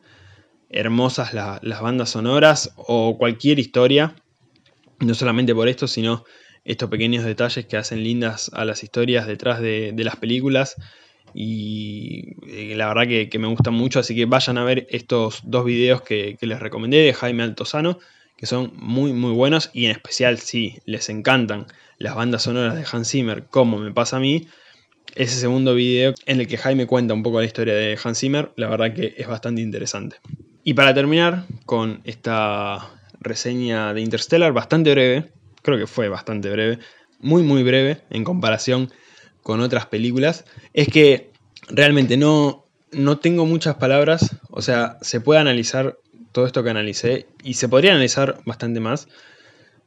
hermosas 0.68 1.34
las 1.34 1.80
bandas 1.80 2.10
sonoras 2.10 2.72
o 2.76 3.18
cualquier 3.18 3.58
historia. 3.58 4.14
No 5.00 5.14
solamente 5.14 5.54
por 5.54 5.68
esto, 5.68 5.88
sino 5.88 6.24
estos 6.64 6.90
pequeños 6.90 7.24
detalles 7.24 7.66
que 7.66 7.76
hacen 7.76 8.02
lindas 8.04 8.50
a 8.54 8.64
las 8.64 8.82
historias 8.82 9.26
detrás 9.26 9.60
de, 9.60 9.92
las 9.96 10.16
películas. 10.16 10.76
Y 11.32 12.34
eh, 12.48 12.74
la 12.76 12.88
verdad 12.88 13.28
que, 13.30 13.38
me 13.38 13.48
gustan 13.48 13.74
mucho, 13.74 14.00
así 14.00 14.14
que 14.14 14.26
vayan 14.26 14.58
a 14.58 14.64
ver 14.64 14.86
estos 14.90 15.40
dos 15.44 15.64
videos 15.64 16.02
que, 16.02 16.36
que 16.38 16.46
les 16.46 16.60
recomendé 16.60 16.98
de 16.98 17.14
Jaime 17.14 17.44
Altozano, 17.44 17.98
que 18.36 18.46
son 18.46 18.72
muy 18.74 19.12
muy 19.12 19.32
buenos 19.32 19.70
y 19.74 19.84
en 19.84 19.90
especial 19.92 20.38
si 20.38 20.78
les 20.86 21.08
encantan 21.10 21.66
las 21.98 22.14
bandas 22.14 22.42
sonoras 22.42 22.74
de 22.74 22.84
Hans 22.90 23.10
Zimmer, 23.10 23.44
como 23.44 23.78
me 23.78 23.92
pasa 23.92 24.16
a 24.16 24.20
mí, 24.20 24.48
ese 25.14 25.38
segundo 25.38 25.74
video 25.74 26.14
en 26.26 26.40
el 26.40 26.48
que 26.48 26.56
Jaime 26.56 26.86
cuenta 26.86 27.14
un 27.14 27.22
poco 27.22 27.40
la 27.40 27.46
historia 27.46 27.74
de 27.74 27.98
Hans 28.02 28.18
Zimmer, 28.18 28.52
la 28.56 28.68
verdad 28.68 28.94
que 28.94 29.14
es 29.16 29.28
bastante 29.28 29.60
interesante. 29.60 30.16
Y 30.64 30.74
para 30.74 30.94
terminar 30.94 31.44
con 31.66 32.00
esta 32.04 32.99
reseña 33.20 33.94
de 33.94 34.00
Interstellar, 34.00 34.52
bastante 34.52 34.90
breve, 34.90 35.30
creo 35.62 35.78
que 35.78 35.86
fue 35.86 36.08
bastante 36.08 36.50
breve, 36.50 36.78
muy 37.20 37.42
muy 37.42 37.62
breve 37.62 38.02
en 38.10 38.24
comparación 38.24 38.90
con 39.42 39.60
otras 39.60 39.86
películas, 39.86 40.44
es 40.74 40.88
que 40.88 41.30
realmente 41.68 42.16
no, 42.16 42.66
no 42.92 43.18
tengo 43.18 43.46
muchas 43.46 43.76
palabras, 43.76 44.36
o 44.50 44.62
sea, 44.62 44.98
se 45.02 45.20
puede 45.20 45.40
analizar 45.40 45.98
todo 46.32 46.46
esto 46.46 46.62
que 46.62 46.70
analicé 46.70 47.26
y 47.42 47.54
se 47.54 47.68
podría 47.68 47.92
analizar 47.92 48.40
bastante 48.44 48.80
más, 48.80 49.08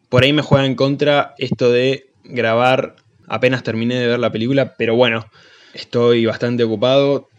por 0.10 0.24
ahí 0.24 0.34
me 0.34 0.42
juega 0.42 0.66
en 0.66 0.76
contra 0.76 1.34
esto 1.38 1.72
de 1.72 2.08
grabar 2.24 2.96
apenas 3.28 3.64
terminé 3.64 3.96
de 3.96 4.08
ver 4.08 4.20
la 4.20 4.32
película, 4.32 4.76
pero 4.78 4.96
bueno, 4.96 5.26
estoy 5.74 6.26
bastante 6.26 6.64
ocupado, 6.64 7.30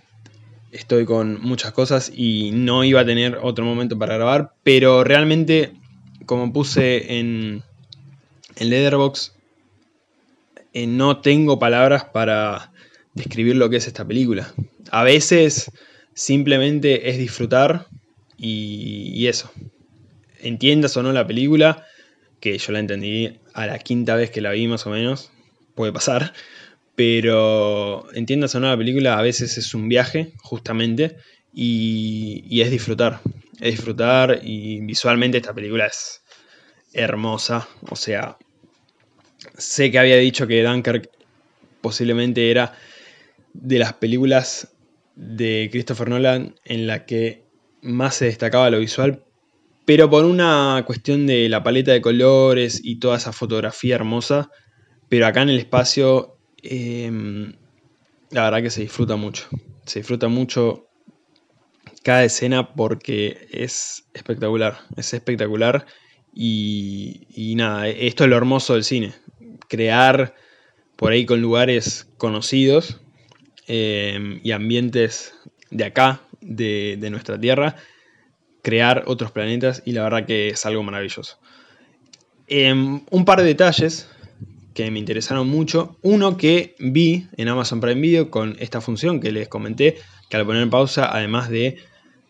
estoy 0.73 1.05
con 1.05 1.41
muchas 1.41 1.73
cosas 1.73 2.11
y 2.15 2.51
no 2.53 2.85
iba 2.85 3.01
a 3.01 3.07
tener 3.07 3.39
otro 3.41 3.65
momento 3.65 3.99
para 3.99 4.17
grabar, 4.17 4.55
pero 4.65 5.05
realmente, 5.05 5.73
como 6.27 6.53
puse 6.53 7.19
en, 7.19 7.63
en 8.57 8.71
Letterboxd, 8.71 9.33
eh, 10.73 10.87
no 10.87 11.21
tengo 11.21 11.59
palabras 11.59 12.05
para 12.05 12.73
describir 13.15 13.57
lo 13.57 13.71
que 13.71 13.77
es 13.77 13.87
esta 13.87 14.05
película. 14.05 14.53
A 14.91 15.05
veces 15.05 15.71
simplemente 16.15 17.11
es 17.11 17.19
disfrutar 17.19 17.87
y, 18.37 19.11
y 19.15 19.29
eso. 19.29 19.51
Entiendas 20.41 20.97
o 20.97 21.03
no 21.03 21.13
la 21.13 21.27
película, 21.27 21.85
que 22.41 22.59
yo 22.59 22.73
la 22.73 22.81
entendí 22.81 23.39
a 23.55 23.67
la 23.67 23.79
quinta 23.79 24.17
vez 24.17 24.31
que 24.31 24.41
la 24.41 24.51
vi 24.51 24.67
más 24.67 24.87
o 24.87 24.91
menos, 24.91 25.31
puede 25.75 25.93
pasar, 25.93 26.33
pero 26.95 28.07
entiendas 28.15 28.55
o 28.55 28.61
no 28.61 28.69
la 28.69 28.77
película, 28.77 29.19
a 29.19 29.23
veces 29.23 29.59
es 29.59 29.75
un 29.75 29.89
viaje, 29.89 30.33
justamente, 30.43 31.17
y, 31.53 32.61
es 32.61 32.71
disfrutar, 32.71 33.21
es 33.61 33.77
disfrutar 33.77 34.41
y 34.43 34.81
visualmente 34.81 35.39
esta 35.39 35.55
película 35.55 35.87
es 35.87 36.23
hermosa, 36.93 37.69
o 37.91 37.97
sea, 37.97 38.37
sé 39.57 39.91
que 39.91 39.99
había 39.99 40.17
dicho 40.17 40.47
que 40.47 40.63
Dunkirk 40.63 41.11
posiblemente 41.81 42.51
era 42.51 42.73
de 43.53 43.79
las 43.79 43.93
películas 43.95 44.69
de 45.17 45.69
Christopher 45.71 46.09
Nolan 46.09 46.55
en 46.65 46.87
la 46.87 47.05
que 47.05 47.45
más 47.83 48.17
se 48.17 48.27
destacaba 48.27 48.71
lo 48.71 48.79
visual, 48.79 49.25
pero 49.85 50.09
por 50.09 50.25
una 50.25 50.83
cuestión 50.87 51.27
de 51.27 51.49
la 51.49 51.63
paleta 51.63 51.93
de 51.93 52.01
colores 52.01 52.81
y 52.83 52.99
toda 52.99 53.19
esa 53.19 53.33
fotografía 53.33 53.97
hermosa, 53.97 54.51
pero 55.09 55.27
acá 55.27 55.43
en 55.43 55.51
el 55.51 55.59
espacio, 55.59 56.39
em, 56.63 57.53
la 58.31 58.45
verdad 58.45 58.63
que 58.63 58.71
se 58.71 58.81
disfruta 58.81 59.17
mucho. 59.17 59.47
Se 59.85 60.01
disfruta 60.01 60.29
mucho 60.29 60.89
cada 62.05 62.23
escena 62.23 62.75
porque 62.75 63.49
es 63.51 64.05
espectacular, 64.13 64.79
es 64.97 65.15
espectacular 65.15 65.87
y, 66.35 67.55
nada, 67.57 67.89
esto 67.89 68.25
es 68.25 68.31
lo 68.31 68.37
hermoso 68.37 68.75
del 68.75 68.85
cine, 68.85 69.15
crear 69.69 70.35
por 70.97 71.13
ahí 71.13 71.25
con 71.25 71.41
lugares 71.41 72.07
conocidos 72.19 73.01
em, 73.67 74.39
y 74.45 74.53
ambientes 74.53 75.35
de 75.71 75.85
acá, 75.85 76.21
de, 76.41 76.99
de 77.01 77.11
nuestra 77.11 77.41
tierra, 77.41 77.77
crear 78.63 79.05
otros 79.07 79.33
planetas 79.33 79.83
y 79.87 79.93
la 79.93 80.03
verdad 80.03 80.27
que 80.27 80.49
es 80.49 80.67
algo 80.67 80.83
maravilloso. 80.83 81.39
Em, 82.47 83.01
un 83.11 83.25
par 83.25 83.41
de 83.41 83.47
detalles 83.47 84.11
que 84.75 84.91
me 84.91 84.99
interesaron 84.99 85.49
mucho. 85.49 85.97
Uno 86.03 86.37
que 86.37 86.75
vi 86.79 87.29
en 87.37 87.49
Amazon 87.49 87.81
Prime 87.81 88.01
Video 88.01 88.31
con 88.31 88.57
esta 88.59 88.83
función 88.83 89.21
que 89.21 89.33
les 89.33 89.49
comenté, 89.49 89.97
que 90.29 90.37
al 90.37 90.45
poner 90.45 90.63
en 90.63 90.71
pausa, 90.71 91.09
además 91.11 91.49
de 91.49 91.79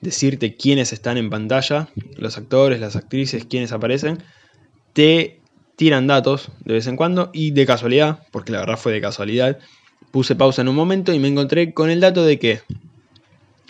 decirte 0.05 0.55
quiénes 0.55 0.93
están 0.93 1.19
en 1.19 1.31
pantalla, 1.31 1.88
los 2.17 2.38
actores, 2.38 2.81
las 2.81 2.95
actrices, 2.95 3.45
quiénes 3.45 3.73
aparecen, 3.73 4.23
te 4.93 5.40
tiran 5.75 6.07
datos 6.07 6.53
de 6.64 6.75
vez 6.75 6.87
en 6.87 6.97
cuando 6.97 7.31
y 7.33 7.51
de 7.51 7.67
casualidad, 7.67 8.21
porque 8.31 8.53
la 8.53 8.61
verdad 8.61 8.77
fue 8.77 8.93
de 8.93 9.01
casualidad, 9.01 9.59
puse 10.12 10.37
pausa 10.37 10.62
en 10.62 10.69
un 10.69 10.77
momento 10.77 11.12
y 11.12 11.19
me 11.19 11.27
encontré 11.27 11.75
con 11.75 11.90
el 11.90 12.01
dato 12.01 12.25
de 12.25 12.38
que 12.38 12.61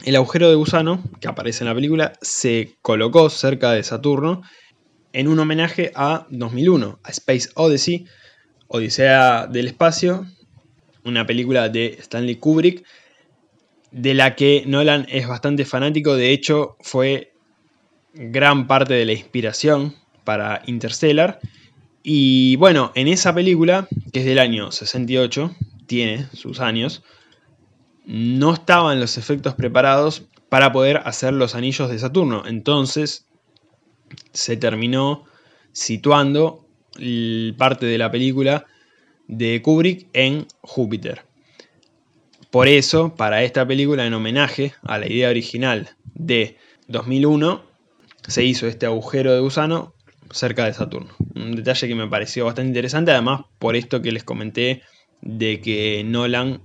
el 0.05 0.17
agujero 0.17 0.51
de 0.51 0.57
gusano, 0.57 1.03
que 1.21 1.29
aparece 1.29 1.65
en 1.65 1.69
la 1.69 1.75
película, 1.75 2.13
se 2.21 2.75
colocó 2.83 3.31
cerca 3.31 3.73
de 3.73 3.83
Saturno 3.83 4.43
en 5.15 5.29
un 5.29 5.39
homenaje 5.39 5.93
a 5.95 6.27
2001, 6.29 6.99
a 7.03 7.11
Space 7.11 7.49
Odyssey, 7.55 8.05
Odisea 8.69 9.47
del 9.47 9.69
Espacio, 9.69 10.27
una 11.05 11.27
película 11.27 11.69
de 11.69 11.97
Stanley 12.01 12.37
Kubrick, 12.37 12.85
de 13.95 14.13
la 14.13 14.35
que 14.35 14.65
Nolan 14.67 15.07
es 15.09 15.29
bastante 15.29 15.65
fanático, 15.65 16.17
de 16.17 16.33
hecho 16.33 16.77
fue 16.81 17.33
gran 18.13 18.67
parte 18.67 18.95
de 18.95 19.07
la 19.07 19.13
inspiración 19.13 19.95
para 20.25 20.63
Interstellar, 20.67 21.39
Y 22.07 22.57
bueno, 22.57 22.93
en 22.95 23.09
esa 23.09 23.35
película, 23.35 23.89
que 24.13 24.21
es 24.21 24.27
del 24.27 24.39
año 24.39 24.71
68, 24.71 25.55
tiene 25.87 26.27
sus 26.35 26.61
años, 26.61 27.03
no 28.05 28.53
estaban 28.53 29.01
los 29.01 29.17
efectos 29.17 29.55
preparados 29.55 30.25
para 30.51 30.71
poder 30.71 30.99
hacer 31.05 31.33
los 31.33 31.55
anillos 31.55 31.89
de 31.89 31.99
Saturno. 31.99 32.43
Entonces 32.47 33.27
se 34.33 34.59
terminó 34.59 35.25
situando 35.73 36.67
parte 37.57 37.87
de 37.87 37.97
la 37.97 38.11
película 38.11 38.67
de 39.27 39.63
Kubrick 39.63 40.09
en 40.13 40.47
Júpiter. 40.61 41.23
Por 42.55 42.69
eso, 42.69 43.17
para 43.17 43.43
esta 43.43 43.67
película, 43.67 44.07
en 44.07 44.15
homenaje 44.15 44.75
a 44.85 44.97
la 44.99 45.11
idea 45.11 45.29
original 45.29 45.97
de 46.05 46.57
2001, 46.87 47.65
se 48.29 48.45
hizo 48.45 48.69
este 48.69 48.87
agujero 48.87 49.35
de 49.35 49.41
gusano 49.41 49.93
cerca 50.31 50.65
de 50.65 50.73
Saturno. 50.73 51.17
Un 51.35 51.57
detalle 51.57 51.89
que 51.89 51.97
me 51.97 52.07
pareció 52.07 52.45
bastante 52.45 52.69
interesante, 52.69 53.11
además 53.11 53.41
por 53.59 53.75
esto 53.75 54.01
que 54.03 54.13
les 54.13 54.23
comenté 54.23 54.83
de 55.21 55.61
que 55.61 56.05
Nolan 56.05 56.63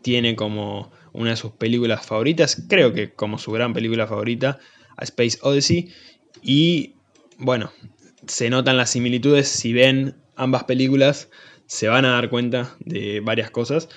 tiene 0.00 0.36
como 0.36 0.92
una 1.12 1.30
de 1.30 1.36
sus 1.36 1.50
películas 1.50 2.06
favoritas, 2.06 2.64
creo 2.68 2.92
que 2.92 3.12
como 3.12 3.36
su 3.36 3.50
gran 3.50 3.74
película 3.74 4.06
favorita, 4.06 4.60
a 4.96 5.02
Space 5.02 5.38
Odyssey. 5.42 5.92
Y 6.40 6.94
bueno, 7.38 7.72
se 8.28 8.48
notan 8.48 8.76
las 8.76 8.90
similitudes, 8.90 9.48
si 9.48 9.72
ven 9.72 10.14
ambas 10.36 10.62
películas 10.62 11.30
se 11.66 11.88
van 11.88 12.04
a 12.04 12.10
dar 12.10 12.28
cuenta 12.28 12.76
de 12.78 13.18
varias 13.18 13.50
cosas. 13.50 13.88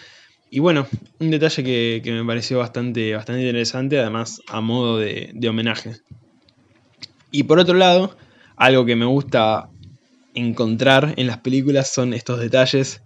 Y 0.50 0.60
bueno, 0.60 0.88
un 1.20 1.32
detalle 1.32 1.64
que, 1.64 2.12
me 2.12 2.24
pareció 2.24 2.60
bastante, 2.60 3.14
bastante 3.14 3.42
interesante, 3.42 4.00
además 4.00 4.42
a 4.48 4.62
modo 4.62 4.98
de, 4.98 5.32
de 5.34 5.50
homenaje. 5.50 5.98
Y 7.32 7.44
por 7.44 7.60
otro 7.60 7.76
lado, 7.76 8.16
algo 8.56 8.86
que 8.86 8.96
me 8.96 9.06
gusta 9.06 9.70
encontrar 10.34 11.14
en 11.18 11.28
las 11.28 11.40
películas 11.40 11.92
son 11.92 12.14
estos 12.14 12.40
detalles 12.40 13.02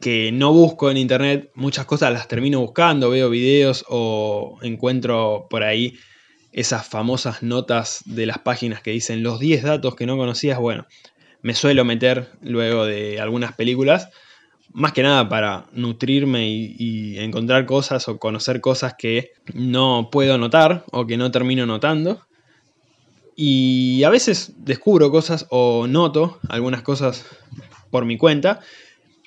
que 0.00 0.30
no 0.32 0.52
busco 0.52 0.90
en 0.90 0.96
internet, 0.96 1.50
muchas 1.54 1.86
cosas 1.86 2.12
las 2.12 2.28
termino 2.28 2.60
buscando, 2.60 3.10
veo 3.10 3.30
videos 3.30 3.84
o 3.88 4.58
encuentro 4.62 5.46
por 5.50 5.62
ahí 5.62 5.98
esas 6.52 6.86
famosas 6.86 7.42
notas 7.42 8.02
de 8.04 8.26
las 8.26 8.38
páginas 8.38 8.82
que 8.82 8.90
dicen 8.90 9.22
los 9.22 9.40
10 9.40 9.62
datos 9.62 9.96
que 9.96 10.06
no 10.06 10.16
conocías, 10.16 10.58
bueno, 10.58 10.86
me 11.42 11.54
suelo 11.54 11.84
meter 11.84 12.30
luego 12.40 12.86
de 12.86 13.20
algunas 13.20 13.52
películas, 13.54 14.08
más 14.72 14.92
que 14.92 15.02
nada 15.02 15.28
para 15.28 15.66
nutrirme 15.72 16.48
y, 16.48 17.18
encontrar 17.18 17.66
cosas 17.66 18.08
o 18.08 18.18
conocer 18.18 18.60
cosas 18.60 18.94
que 18.98 19.32
no 19.54 20.10
puedo 20.12 20.38
notar 20.38 20.84
o 20.92 21.06
que 21.06 21.16
no 21.16 21.30
termino 21.30 21.66
notando. 21.66 22.20
Y 23.34 24.02
a 24.04 24.10
veces 24.10 24.52
descubro 24.58 25.10
cosas 25.10 25.46
o 25.50 25.86
noto 25.86 26.38
algunas 26.48 26.82
cosas 26.82 27.24
por 27.90 28.04
mi 28.04 28.16
cuenta. 28.16 28.60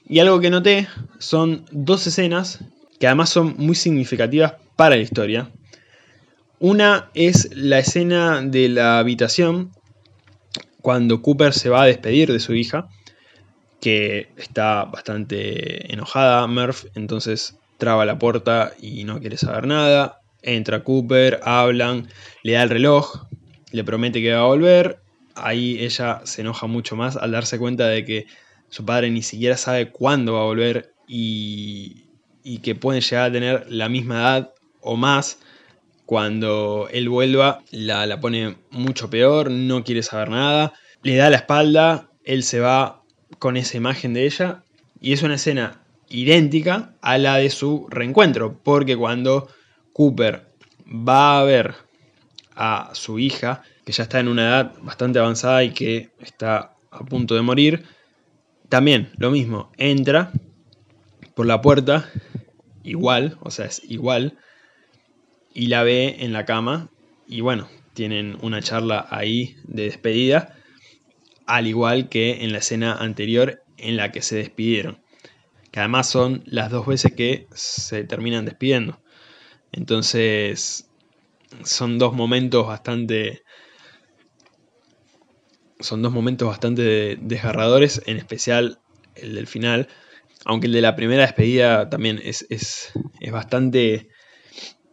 Y 0.08 0.20
algo 0.20 0.40
que 0.40 0.50
noté 0.50 0.88
son 1.20 1.66
dos 1.72 2.08
escenas 2.08 2.64
que 3.00 3.08
además 3.08 3.30
son 3.30 3.56
muy 3.58 3.76
significativas 3.76 4.54
para 4.76 4.96
la 4.96 5.02
historia. 5.02 5.52
Una 6.60 7.10
es 7.14 7.50
la 7.56 7.80
escena 7.80 8.42
de 8.42 8.68
la 8.68 9.00
habitación 9.00 9.72
cuando 10.82 11.22
Cooper 11.22 11.54
se 11.54 11.70
va 11.70 11.84
a 11.84 11.86
despedir 11.86 12.32
de 12.32 12.40
su 12.40 12.54
hija, 12.54 12.90
que 13.80 14.30
está 14.38 14.86
bastante 14.86 15.92
enojada, 15.92 16.46
Murph, 16.48 16.86
entonces 16.96 17.58
traba 17.78 18.06
la 18.06 18.20
puerta 18.20 18.74
y 18.80 19.04
no 19.06 19.20
quiere 19.20 19.38
saber 19.38 19.68
nada. 19.68 20.22
Entra 20.42 20.84
Cooper, 20.84 21.40
hablan, 21.44 22.08
le 22.44 22.54
da 22.54 22.64
el 22.64 22.70
reloj, 22.70 23.28
le 23.72 23.84
promete 23.84 24.22
que 24.22 24.34
va 24.34 24.42
a 24.42 24.46
volver. 24.46 25.00
Ahí 25.36 25.78
ella 25.80 26.22
se 26.26 26.42
enoja 26.42 26.68
mucho 26.68 26.96
más 26.96 27.16
al 27.16 27.32
darse 27.32 27.58
cuenta 27.58 27.88
de 27.88 28.06
que 28.06 28.26
su 28.70 28.86
padre 28.86 29.10
ni 29.10 29.22
siquiera 29.22 29.58
sabe 29.58 29.92
cuándo 29.92 30.34
va 30.34 30.42
a 30.42 30.46
volver 30.46 30.94
y, 31.08 32.06
y 32.44 32.60
que 32.60 32.76
pueden 32.76 33.02
llegar 33.02 33.30
a 33.30 33.32
tener 33.32 33.66
la 33.70 33.90
misma 33.90 34.20
edad 34.20 34.54
o 34.82 34.96
más 34.96 35.40
cuando 36.06 36.88
él 36.92 37.08
vuelva, 37.08 37.62
la, 37.72 38.06
la 38.08 38.20
pone 38.20 38.58
mucho 38.72 39.10
peor, 39.10 39.52
no 39.52 39.84
quiere 39.84 40.02
saber 40.02 40.30
nada, 40.30 40.74
le 41.04 41.16
da 41.16 41.30
la 41.30 41.38
espalda, 41.38 42.10
él 42.24 42.42
se 42.44 42.60
va 42.60 42.99
con 43.38 43.58
esa 43.58 43.78
imagen 43.78 44.14
de 44.14 44.26
ella 44.26 44.64
y 45.00 45.14
es 45.14 45.24
una 45.24 45.36
escena 45.36 45.82
idéntica 46.10 46.96
a 47.02 47.18
la 47.18 47.38
de 47.38 47.50
su 47.50 47.88
reencuentro, 47.90 48.60
porque 48.64 48.98
cuando 48.98 49.48
Cooper 49.94 50.48
va 50.88 51.40
a 51.40 51.44
ver 51.44 51.76
a 52.56 52.90
su 52.94 53.20
hija, 53.20 53.62
que 53.86 53.92
ya 53.92 54.04
está 54.04 54.20
en 54.20 54.28
una 54.28 54.48
edad 54.48 54.74
bastante 54.82 55.20
avanzada 55.20 55.64
y 55.64 55.72
que 55.72 56.10
está 56.20 56.74
a 56.92 57.06
punto 57.06 57.36
de 57.36 57.42
morir, 57.42 57.86
también 58.68 59.12
lo 59.18 59.32
mismo, 59.32 59.72
entra 59.78 60.32
por 61.36 61.46
la 61.46 61.62
puerta, 61.62 62.10
igual, 62.84 63.38
o 63.42 63.52
sea, 63.52 63.66
es 63.66 63.82
igual, 63.88 64.38
y 65.54 65.68
la 65.68 65.84
ve 65.84 66.18
en 66.20 66.34
la 66.34 66.46
cama 66.46 66.90
y 67.28 67.42
bueno, 67.42 67.68
tienen 67.94 68.38
una 68.42 68.62
charla 68.62 69.08
ahí 69.10 69.56
de 69.64 69.84
despedida, 69.84 70.56
al 71.50 71.66
igual 71.66 72.10
que 72.10 72.44
en 72.44 72.52
la 72.52 72.60
escena 72.60 72.94
anterior 72.94 73.64
en 73.78 73.98
la 73.98 74.12
que 74.12 74.22
se 74.22 74.36
despidieron, 74.36 75.02
que 75.72 75.80
además 75.80 76.08
son 76.08 76.44
las 76.46 76.70
dos 76.70 76.86
veces 76.86 77.14
que 77.14 77.48
se 77.54 78.04
terminan 78.04 78.46
despidiendo. 78.46 79.02
Entonces, 79.72 80.88
son 81.64 81.98
dos 81.98 82.14
momentos 82.14 82.68
bastante 82.68 83.42
son 85.80 86.02
dos 86.02 86.12
momentos 86.12 86.48
bastante 86.48 87.18
desgarradores, 87.22 88.02
en 88.06 88.18
especial 88.18 88.80
el 89.16 89.34
del 89.34 89.48
final, 89.48 89.88
aunque 90.46 90.68
el 90.68 90.74
de 90.74 90.82
la 90.82 90.96
primera 90.96 91.24
despedida 91.24 91.90
también 91.90 92.20
es, 92.24 92.46
es, 92.50 92.92
es 93.22 93.32
bastante 93.32 94.10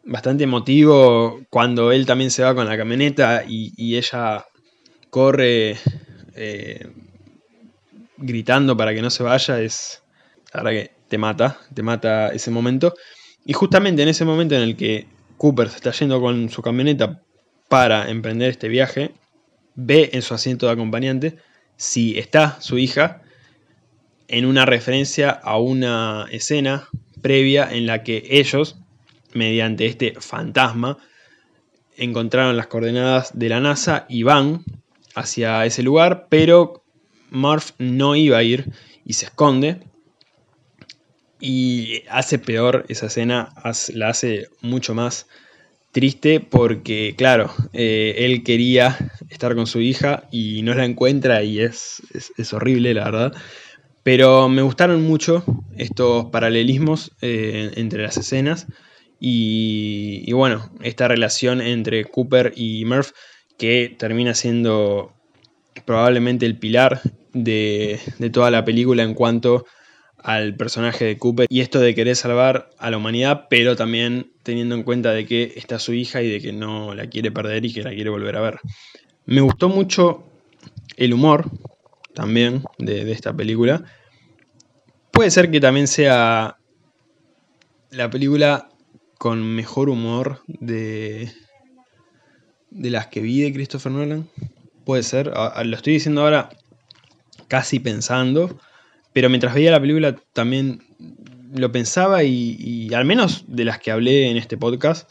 bastante 0.07 0.45
emotivo 0.45 1.41
cuando 1.51 1.93
él 1.93 2.07
también 2.07 2.31
se 2.31 2.45
va 2.45 2.55
con 2.55 2.67
la 2.67 2.77
camioneta 2.77 3.45
y, 3.47 3.97
ella 3.97 4.47
corre 5.11 5.77
eh, 6.37 6.89
gritando 8.17 8.77
para 8.77 8.95
que 8.95 9.03
no 9.03 9.11
se 9.11 9.23
vaya. 9.23 9.61
Es, 9.61 10.03
la 10.53 10.63
verdad 10.63 10.83
que 10.83 10.93
te 11.09 11.19
mata, 11.19 11.59
te 11.75 11.83
mata 11.83 12.29
ese 12.29 12.51
momento. 12.51 12.95
Y 13.45 13.53
justamente 13.53 14.03
en 14.03 14.09
ese 14.09 14.25
momento 14.25 14.55
en 14.55 14.63
el 14.63 14.77
que 14.77 15.07
Cooper 15.39 15.69
se 15.69 15.77
está 15.77 15.93
yendo 15.93 16.21
con 16.21 16.49
su 16.51 16.63
camioneta 16.63 17.23
para 17.69 18.11
emprender 18.11 18.51
este 18.51 18.69
viaje, 18.69 19.13
ve 19.75 20.11
en 20.13 20.23
su 20.23 20.35
asiento 20.35 20.67
de 20.67 20.73
acompañante 20.73 21.37
si 21.77 22.19
está 22.19 22.61
su 22.61 22.79
hija 22.79 23.23
en 24.29 24.47
una 24.47 24.65
referencia 24.65 25.31
a 25.31 25.59
una 25.59 26.27
escena 26.31 26.89
previa 27.21 27.69
en 27.71 27.87
la 27.87 28.03
que 28.03 28.25
ellos 28.29 28.77
mediante 29.37 29.87
este 29.87 30.15
fantasma, 30.19 30.99
encontraron 31.97 32.57
las 32.57 32.67
coordenadas 32.67 33.39
de 33.39 33.49
la 33.49 33.61
NASA 33.61 34.07
y 34.09 34.23
van 34.23 34.65
hacia 35.17 35.65
ese 35.67 35.83
lugar, 35.83 36.29
pero 36.29 36.85
Murph 37.31 37.71
no 37.79 38.15
iba 38.15 38.39
a 38.39 38.43
ir 38.43 38.71
y 39.05 39.15
se 39.15 39.27
esconde. 39.27 39.81
Y 41.41 42.03
hace 42.09 42.39
peor 42.39 42.85
esa 42.89 43.07
escena, 43.07 43.53
la 43.95 44.09
hace 44.09 44.49
mucho 44.61 44.95
más 44.95 45.27
triste 45.93 46.41
porque, 46.41 47.15
claro, 47.17 47.51
eh, 47.73 48.15
él 48.19 48.43
quería 48.43 48.97
estar 49.31 49.55
con 49.55 49.67
su 49.67 49.81
hija 49.81 50.25
y 50.31 50.63
no 50.63 50.75
la 50.75 50.85
encuentra 50.85 51.43
y 51.43 51.61
es, 51.61 52.03
es, 52.37 52.53
horrible, 52.53 52.95
la 52.95 53.05
verdad. 53.05 53.35
Pero 54.03 54.49
me 54.49 54.63
gustaron 54.63 55.03
mucho 55.03 55.45
estos 55.77 56.27
paralelismos 56.27 57.13
eh, 57.23 57.73
entre 57.77 58.03
las 58.03 58.17
escenas. 58.17 58.67
Y, 59.19 60.31
bueno, 60.33 60.71
esta 60.83 61.09
relación 61.09 61.61
entre 61.61 62.05
Cooper 62.05 62.53
y 62.55 62.85
Murph 62.85 63.13
que 63.59 63.95
termina 63.99 64.35
siendo 64.35 65.13
probablemente 65.85 66.47
el 66.47 66.59
pilar 66.59 67.01
de, 67.33 68.01
toda 68.33 68.51
la 68.51 68.65
película 68.65 69.03
en 69.03 69.15
cuanto 69.15 69.67
al 70.19 70.57
personaje 70.57 71.05
de 71.05 71.19
Cooper 71.19 71.47
y 71.49 71.61
esto 71.61 71.79
de 71.79 71.95
querer 71.95 72.17
salvar 72.17 72.71
a 72.79 72.91
la 72.91 72.97
humanidad, 72.97 73.47
pero 73.49 73.77
también 73.77 74.33
teniendo 74.43 74.75
en 74.75 74.83
cuenta 74.83 75.13
de 75.13 75.27
que 75.27 75.53
está 75.57 75.79
su 75.79 75.93
hija 75.93 76.23
y 76.23 76.31
de 76.31 76.41
que 76.41 76.53
no 76.53 76.95
la 76.95 77.09
quiere 77.09 77.31
perder 77.31 77.65
y 77.65 77.73
que 77.73 77.83
la 77.83 77.91
quiere 77.91 78.11
volver 78.11 78.37
a 78.37 78.41
ver. 78.41 78.61
Me 79.25 79.41
gustó 79.41 79.69
mucho 79.69 80.25
el 80.97 81.13
humor 81.13 81.51
también 82.15 82.63
de, 82.79 83.05
de 83.05 83.13
esta 83.13 83.33
película. 83.35 83.85
Puede 85.13 85.31
ser 85.31 85.51
que 85.51 85.61
también 85.61 85.87
sea 85.87 86.57
la 87.91 88.11
película 88.11 88.69
con 89.19 89.43
mejor 89.43 89.89
humor 89.89 90.43
de, 90.47 91.33
de 92.77 92.91
las 92.91 93.07
que 93.07 93.21
vi 93.21 93.41
de 93.41 93.53
Christopher 93.53 93.93
Nolan. 93.93 94.29
Puede 94.85 95.03
ser, 95.03 95.33
lo 95.33 95.77
estoy 95.77 95.95
diciendo 95.95 96.23
ahora 96.23 96.51
casi 97.49 97.81
pensando, 97.81 98.59
pero 99.13 99.29
mientras 99.29 99.55
veía 99.55 99.71
la 99.71 99.81
película 99.81 100.15
también 100.33 100.83
lo 101.55 101.73
pensaba 101.73 102.23
y, 102.23 102.93
al 102.95 103.05
menos 103.05 103.45
de 103.49 103.65
las 103.65 103.79
que 103.79 103.91
hablé 103.91 104.31
en 104.31 104.37
este 104.37 104.57
podcast, 104.57 105.11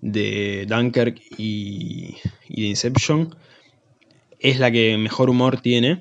de 0.00 0.66
Dunkirk 0.68 1.18
y, 1.38 2.16
y 2.48 2.62
de 2.62 2.68
Inception, 2.68 3.34
es 4.40 4.58
la 4.58 4.70
que 4.70 4.98
mejor 4.98 5.30
humor 5.30 5.60
tiene. 5.60 5.98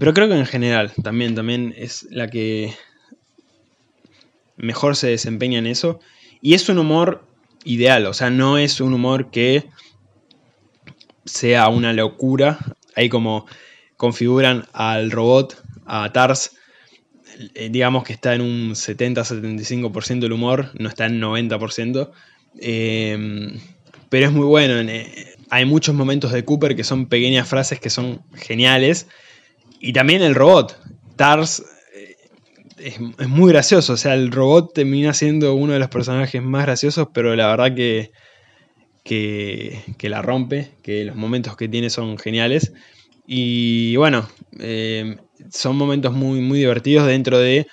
pero 0.00 0.14
creo 0.14 0.28
que 0.28 0.34
en 0.34 0.46
general 0.46 0.92
también, 1.02 1.34
también 1.34 1.74
es 1.76 2.08
la 2.10 2.28
que 2.28 2.74
mejor 4.56 4.96
se 4.96 5.08
desempeña 5.08 5.58
en 5.58 5.66
eso. 5.66 6.00
Y 6.40 6.54
es 6.54 6.68
un 6.68 6.78
humor 6.78 7.27
ideal, 7.68 8.06
o 8.06 8.14
sea, 8.14 8.30
no 8.30 8.56
es 8.56 8.80
un 8.80 8.94
humor 8.94 9.30
que 9.30 9.66
sea 11.26 11.68
una 11.68 11.92
locura. 11.92 12.58
Ahí 12.96 13.08
como 13.08 13.46
configuran 13.96 14.66
al 14.72 15.10
robot, 15.10 15.62
a 15.84 16.10
Tars, 16.12 16.52
eh, 17.54 17.68
digamos 17.70 18.04
que 18.04 18.14
está 18.14 18.34
en 18.34 18.40
un 18.40 18.74
70-75% 18.74 20.20
del 20.20 20.32
humor, 20.32 20.70
no 20.78 20.88
está 20.88 21.06
en 21.06 21.20
90%. 21.20 22.10
Em, 22.58 23.60
pero 24.08 24.26
es 24.26 24.32
muy 24.32 24.46
bueno. 24.46 24.80
Eh, 24.90 25.36
hay 25.50 25.64
muchos 25.66 25.94
momentos 25.94 26.32
de 26.32 26.44
Cooper 26.44 26.74
que 26.74 26.84
son 26.84 27.06
pequeñas 27.06 27.46
frases 27.46 27.78
que 27.80 27.90
son 27.90 28.22
geniales. 28.34 29.08
Y 29.78 29.92
también 29.92 30.22
el 30.22 30.34
robot. 30.34 30.80
Tars 31.16 31.62
eh, 32.80 32.96
es, 33.18 33.28
muy 33.28 33.52
gracioso. 33.52 33.94
O 33.94 33.96
sea, 33.96 34.14
el 34.14 34.30
robot 34.30 34.74
termina 34.74 35.12
siendo 35.12 35.54
uno 35.54 35.72
de 35.72 35.78
los 35.78 35.88
personajes 35.88 36.42
más 36.42 36.64
graciosos, 36.64 37.08
pero 37.12 37.34
la 37.36 37.48
verdad 37.48 37.74
que, 37.74 38.12
que, 39.04 40.08
la 40.08 40.22
rompe, 40.22 40.72
que 40.82 41.04
los 41.04 41.16
momentos 41.16 41.56
que 41.56 41.68
tiene 41.68 41.90
son 41.90 42.18
geniales. 42.18 42.72
Y 43.26 43.96
bueno, 43.96 44.28
eh, 44.58 45.16
son 45.50 45.76
momentos 45.76 46.12
muy, 46.12 46.40
muy 46.40 46.58
divertidos 46.58 47.06
dentro 47.06 47.38
de 47.38 47.66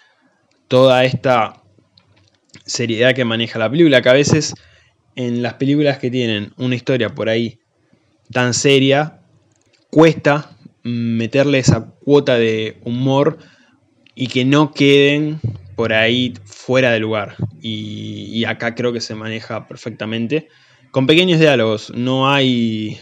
toda 0.67 1.05
esta 1.05 1.61
seriedad 2.65 3.13
que 3.13 3.25
maneja 3.25 3.59
la 3.59 3.69
película, 3.69 4.01
que 4.01 4.09
a 4.09 4.13
veces 4.13 4.53
en 5.15 5.41
las 5.41 5.55
películas 5.55 5.97
que 5.97 6.11
tienen 6.11 6.53
una 6.57 6.75
historia 6.75 7.09
por 7.09 7.29
ahí 7.29 7.59
tan 8.31 8.53
seria, 8.53 9.21
cuesta 9.89 10.51
meterle 10.83 11.59
esa 11.59 11.91
cuota 12.03 12.35
de 12.37 12.79
humor 12.83 13.37
y 14.15 14.27
que 14.27 14.45
no 14.45 14.71
queden 14.73 15.39
por 15.75 15.93
ahí 15.93 16.33
fuera 16.45 16.91
de 16.91 16.99
lugar. 16.99 17.35
Y, 17.61 18.43
acá 18.45 18.75
creo 18.75 18.93
que 18.93 19.01
se 19.01 19.15
maneja 19.15 19.67
perfectamente. 19.67 20.47
Con 20.91 21.07
pequeños 21.07 21.39
diálogos, 21.39 21.91
no 21.93 22.31
hay 22.31 22.99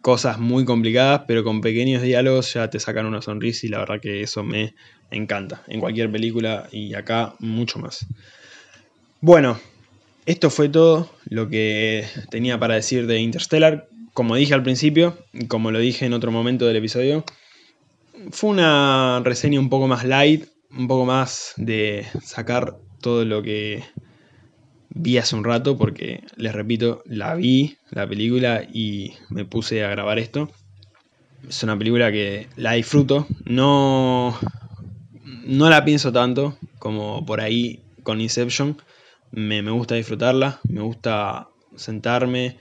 cosas 0.00 0.38
muy 0.38 0.64
complicadas, 0.64 1.22
pero 1.26 1.44
con 1.44 1.60
pequeños 1.60 2.02
diálogos 2.02 2.52
ya 2.54 2.68
te 2.70 2.80
sacan 2.80 3.06
una 3.06 3.22
sonrisa 3.22 3.66
y 3.66 3.70
la 3.70 3.78
verdad 3.78 4.00
que 4.00 4.22
eso 4.22 4.42
me 4.42 4.74
encanta. 5.10 5.62
En 5.68 5.80
cualquier 5.80 6.10
película 6.10 6.68
y 6.72 6.94
acá 6.94 7.34
mucho 7.38 7.78
más. 7.78 8.06
Bueno, 9.20 9.58
esto 10.26 10.50
fue 10.50 10.68
todo 10.68 11.10
lo 11.26 11.48
que 11.48 12.04
tenía 12.30 12.58
para 12.58 12.74
decir 12.74 13.06
de 13.06 13.20
Interstellar 13.20 13.88
como 14.16 14.34
dije 14.34 14.54
al 14.54 14.62
principio, 14.62 15.18
y 15.34 15.46
como 15.46 15.70
lo 15.70 15.78
dije 15.78 16.06
en 16.06 16.14
otro 16.14 16.32
momento 16.32 16.64
del 16.64 16.76
episodio, 16.76 17.22
fue 18.30 18.50
una 18.50 19.20
reseña 19.24 19.60
un 19.60 19.68
poco 19.68 19.86
más 19.86 20.04
light, 20.04 20.46
un 20.70 20.88
poco 20.88 21.04
más 21.04 21.54
de 21.56 22.06
sacar 22.22 22.78
todo 23.00 23.24
lo 23.24 23.42
que 23.42 23.84
vi 24.90 25.18
hace 25.18 25.36
un 25.36 25.44
rato, 25.44 25.76
porque 25.76 26.22
les 26.36 26.54
repito, 26.54 27.02
la 27.06 27.34
vi, 27.34 27.76
la 27.90 28.08
película, 28.08 28.62
y 28.62 29.12
me 29.30 29.44
puse 29.44 29.84
a 29.84 29.90
grabar 29.90 30.18
esto. 30.18 30.50
Es 31.48 31.62
una 31.62 31.78
película 31.78 32.10
que 32.10 32.48
la 32.56 32.72
disfruto, 32.72 33.26
no, 33.44 34.36
no 35.44 35.70
la 35.70 35.84
pienso 35.84 36.12
tanto 36.12 36.56
como 36.78 37.24
por 37.24 37.40
ahí 37.40 37.82
con 38.02 38.20
Inception. 38.20 38.78
Me, 39.30 39.62
me 39.62 39.70
gusta 39.70 39.94
disfrutarla, 39.96 40.60
me 40.68 40.80
gusta 40.80 41.48
sentarme, 41.76 42.56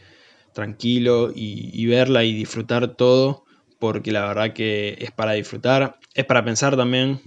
tranquilo 0.55 1.31
y, 1.35 1.85
verla 1.85 2.23
y 2.23 2.33
disfrutar 2.33 2.95
todo, 2.95 3.44
porque 3.85 4.11
la 4.11 4.25
verdad 4.25 4.53
que 4.53 4.97
es 4.99 5.11
para 5.11 5.33
disfrutar, 5.33 5.99
es 6.15 6.25
para 6.25 6.43
pensar 6.43 6.75
también, 6.75 7.21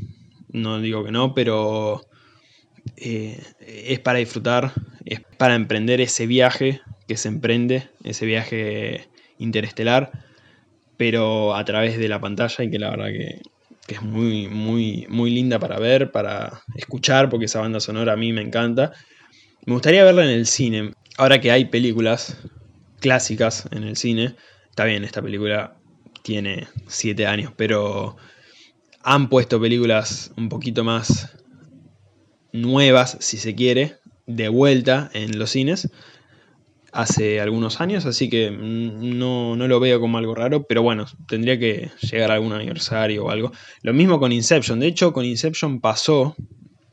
no 0.49 0.81
digo 0.81 1.05
que 1.05 1.12
no, 1.12 1.33
pero 1.33 2.01
eh, 2.97 3.40
es 3.61 4.01
para 4.01 4.18
disfrutar, 4.18 4.73
es 5.05 5.21
para 5.38 5.55
emprender 5.55 6.01
ese 6.01 6.27
viaje 6.27 6.81
que 7.07 7.16
se 7.16 7.29
emprende, 7.29 7.90
ese 8.03 8.27
viaje 8.27 9.09
interestelar, 9.38 10.11
pero 10.97 11.55
a 11.55 11.64
través 11.64 11.97
de 11.97 12.09
la 12.09 12.21
pantalla 12.21 12.64
y 12.64 12.71
que 12.71 12.81
la 12.81 12.90
verdad 12.90 13.07
que, 13.07 13.40
que 13.87 13.94
es 13.94 14.03
muy, 14.03 14.49
muy, 14.49 15.07
muy 15.09 15.31
linda 15.31 15.61
para 15.61 15.79
ver, 15.79 16.11
para 16.11 16.62
escuchar, 16.75 17.29
porque 17.29 17.44
esa 17.44 17.61
banda 17.61 17.79
sonora 17.79 18.14
a 18.14 18.16
mí 18.16 18.33
me 18.33 18.42
encanta. 18.42 18.90
Me 19.64 19.75
gustaría 19.75 20.03
verla 20.03 20.25
en 20.25 20.31
el 20.31 20.47
cine. 20.47 20.90
Ahora 21.18 21.40
que 21.40 21.53
hay 21.53 21.66
películas 21.66 22.37
clásicas 22.99 23.68
en 23.71 23.85
el 23.85 23.97
cine. 23.97 24.35
Está 24.71 24.87
bien, 24.87 25.05
esta 25.05 25.23
película 25.23 25.77
tiene 26.28 26.68
7 26.88 27.26
años, 27.26 27.54
pero 27.56 28.18
han 29.02 29.30
puesto 29.30 29.58
películas 29.58 30.30
un 30.36 30.50
poquito 30.50 30.84
más 30.84 31.34
nuevas, 32.52 33.16
si 33.20 33.38
se 33.38 33.54
quiere, 33.54 33.96
de 34.26 34.50
vuelta 34.50 35.10
en 35.14 35.38
los 35.38 35.48
cines 35.48 35.90
hace 36.92 37.40
algunos 37.40 37.80
años, 37.80 38.04
así 38.04 38.28
que 38.28 38.50
no, 38.50 39.56
no, 39.56 39.68
lo 39.68 39.80
veo 39.80 40.00
como 40.00 40.18
algo 40.18 40.34
raro, 40.34 40.64
pero 40.64 40.82
bueno, 40.82 41.06
tendría 41.26 41.58
que 41.58 41.90
llegar 42.02 42.30
a 42.30 42.34
algún 42.34 42.52
aniversario 42.52 43.24
o 43.24 43.30
algo. 43.30 43.50
Lo 43.80 43.94
mismo 43.94 44.20
con 44.20 44.30
Inception, 44.30 44.80
de 44.80 44.88
hecho 44.88 45.14
con 45.14 45.24
Inception 45.24 45.80
pasó, 45.80 46.36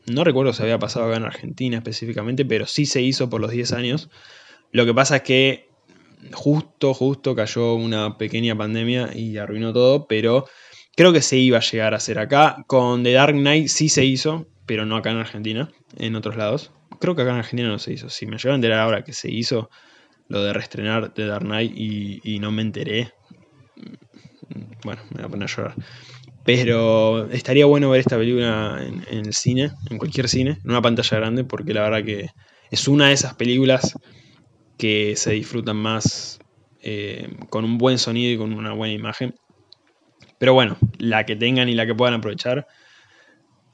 no 0.06 0.24
recuerdo 0.24 0.54
si 0.54 0.64
había 0.64 0.80
pasado 0.80 1.08
acá 1.08 1.18
en 1.18 1.26
Argentina 1.26 1.76
específicamente, 1.76 2.46
pero 2.46 2.68
sí 2.68 2.86
se 2.86 3.02
hizo 3.02 3.30
por 3.30 3.42
los 3.42 3.52
10 3.52 3.74
años. 3.74 4.10
Lo 4.72 4.86
que 4.86 4.94
pasa 4.94 5.18
es 5.18 5.22
que 5.24 5.75
justo, 6.34 6.94
justo 6.94 7.36
cayó 7.36 7.76
una 7.76 8.18
pequeña 8.18 8.56
pandemia 8.56 9.10
y 9.16 9.38
arruinó 9.38 9.74
todo, 9.74 10.08
pero 10.08 10.46
creo 10.96 11.14
que 11.14 11.22
se 11.22 11.38
iba 11.38 11.58
a 11.58 11.62
llegar 11.62 11.94
a 11.94 11.98
hacer 11.98 12.20
acá. 12.20 12.64
Con 12.68 13.04
The 13.04 13.14
Dark 13.14 13.36
Knight 13.36 13.68
sí 13.68 13.90
se 13.90 14.06
hizo, 14.06 14.48
pero 14.66 14.86
no 14.86 14.98
acá 14.98 15.12
en 15.12 15.18
Argentina, 15.18 15.70
en 15.98 16.16
otros 16.16 16.36
lados. 16.36 16.72
Creo 17.00 17.16
que 17.16 17.22
acá 17.24 17.32
en 17.32 17.38
Argentina 17.38 17.70
no 17.70 17.80
se 17.80 17.94
hizo. 17.94 18.10
Si 18.10 18.26
me 18.26 18.38
llevo 18.38 18.54
a 18.54 18.56
enterar 18.56 18.80
ahora 18.80 19.04
que 19.04 19.14
se 19.14 19.30
hizo 19.30 19.70
lo 20.28 20.44
de 20.44 20.54
reestrenar 20.54 21.14
The 21.14 21.26
Dark 21.26 21.46
Knight 21.46 21.72
y, 21.76 22.40
no 22.40 22.52
me 22.52 22.62
enteré, 22.62 23.12
bueno, 24.84 25.02
me 25.12 25.18
voy 25.18 25.26
a 25.26 25.30
poner 25.30 25.50
a 25.50 25.56
llorar. 25.56 25.76
Pero 26.44 27.30
estaría 27.32 27.66
bueno 27.66 27.90
ver 27.90 28.02
esta 28.02 28.18
película 28.18 28.80
en, 28.80 29.04
en, 29.10 29.26
el 29.26 29.34
cine, 29.34 29.72
en 29.90 29.98
cualquier 29.98 30.30
cine, 30.30 30.60
en 30.64 30.70
una 30.70 30.82
pantalla 30.82 31.18
grande, 31.18 31.44
porque 31.44 31.74
la 31.74 31.82
verdad 31.82 32.06
que 32.06 32.30
es 32.70 32.88
una 32.88 33.08
de 33.08 33.14
esas 33.14 33.34
películas 33.34 33.98
que 34.78 35.16
se 35.16 35.32
disfrutan 35.32 35.78
más 35.78 36.40
eh, 36.82 37.36
con 37.50 37.66
un 37.66 37.78
buen 37.78 37.98
sonido 37.98 38.32
y 38.32 38.38
con 38.38 38.54
una 38.54 38.74
buena 38.74 38.94
imagen. 38.94 39.36
Pero 40.38 40.54
bueno, 40.54 40.78
la 40.98 41.26
que 41.26 41.36
tengan 41.36 41.70
y 41.70 41.76
la 41.76 41.86
que 41.86 41.96
puedan 41.96 42.16
aprovechar, 42.16 42.68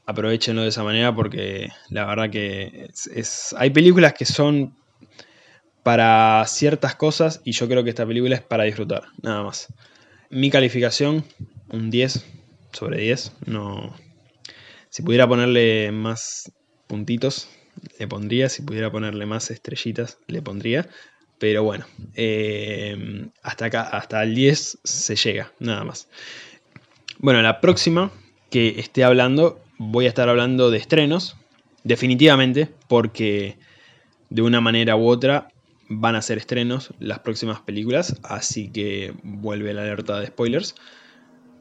aprovechenlo 0.06 0.62
de 0.62 0.68
esa 0.68 0.84
manera 0.84 1.14
porque 1.14 1.70
la 1.90 2.06
verdad 2.06 2.30
que 2.30 2.90
es, 3.14 3.54
hay 3.58 3.70
películas 3.70 4.14
que 4.14 4.24
son 4.24 4.74
para 5.82 6.44
ciertas 6.46 6.94
cosas 6.94 7.40
y 7.44 7.52
yo 7.52 7.68
creo 7.68 7.82
que 7.82 7.90
esta 7.90 8.06
película 8.06 8.36
es 8.36 8.42
para 8.42 8.64
disfrutar, 8.64 9.04
nada 9.22 9.42
más. 9.42 9.72
Mi 10.30 10.50
calificación, 10.50 11.24
un 11.68 11.90
10 11.90 12.24
sobre 12.72 12.98
10. 12.98 13.32
No, 13.46 13.94
si 14.88 15.02
pudiera 15.02 15.28
ponerle 15.28 15.90
más 15.92 16.52
puntitos, 16.86 17.48
le 17.98 18.08
pondría, 18.08 18.48
si 18.48 18.62
pudiera 18.62 18.90
ponerle 18.90 19.26
más 19.26 19.50
estrellitas, 19.50 20.18
le 20.26 20.42
pondría. 20.42 20.88
Pero 21.38 21.64
bueno, 21.64 21.86
eh, 22.14 23.28
hasta 23.42 23.66
acá, 23.66 23.82
hasta 23.82 24.22
el 24.22 24.34
10 24.34 24.78
se 24.84 25.16
llega, 25.16 25.52
nada 25.58 25.84
más. 25.84 26.08
Bueno, 27.18 27.42
la 27.42 27.60
próxima 27.60 28.12
que 28.50 28.78
esté 28.78 29.02
hablando, 29.04 29.60
voy 29.78 30.06
a 30.06 30.08
estar 30.08 30.28
hablando 30.28 30.70
de 30.70 30.78
estrenos, 30.78 31.36
definitivamente, 31.84 32.68
porque 32.88 33.56
de 34.30 34.42
una 34.42 34.60
manera 34.60 34.96
u 34.96 35.08
otra 35.08 35.48
van 35.88 36.16
a 36.16 36.22
ser 36.22 36.38
estrenos 36.38 36.92
las 36.98 37.20
próximas 37.20 37.60
películas, 37.60 38.16
así 38.22 38.70
que 38.70 39.14
vuelve 39.22 39.74
la 39.74 39.82
alerta 39.82 40.20
de 40.20 40.28
spoilers. 40.28 40.74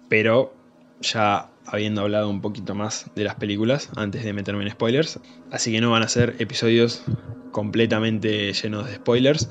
Pero 0.10 0.54
ya 1.02 1.51
habiendo 1.66 2.02
hablado 2.02 2.30
un 2.30 2.42
poquito 2.42 2.76
más 2.76 3.06
de 3.16 3.24
las 3.24 3.36
películas 3.36 3.90
antes 3.96 4.24
de 4.24 4.34
meterme 4.34 4.64
en 4.64 4.72
spoilers. 4.72 5.20
Así 5.52 5.72
que 5.72 5.82
no 5.82 5.92
van 5.92 6.04
a 6.04 6.08
ser 6.08 6.36
episodios 6.40 7.04
completamente 7.52 8.54
llenos 8.54 8.88
de 8.88 8.96
spoilers. 8.96 9.50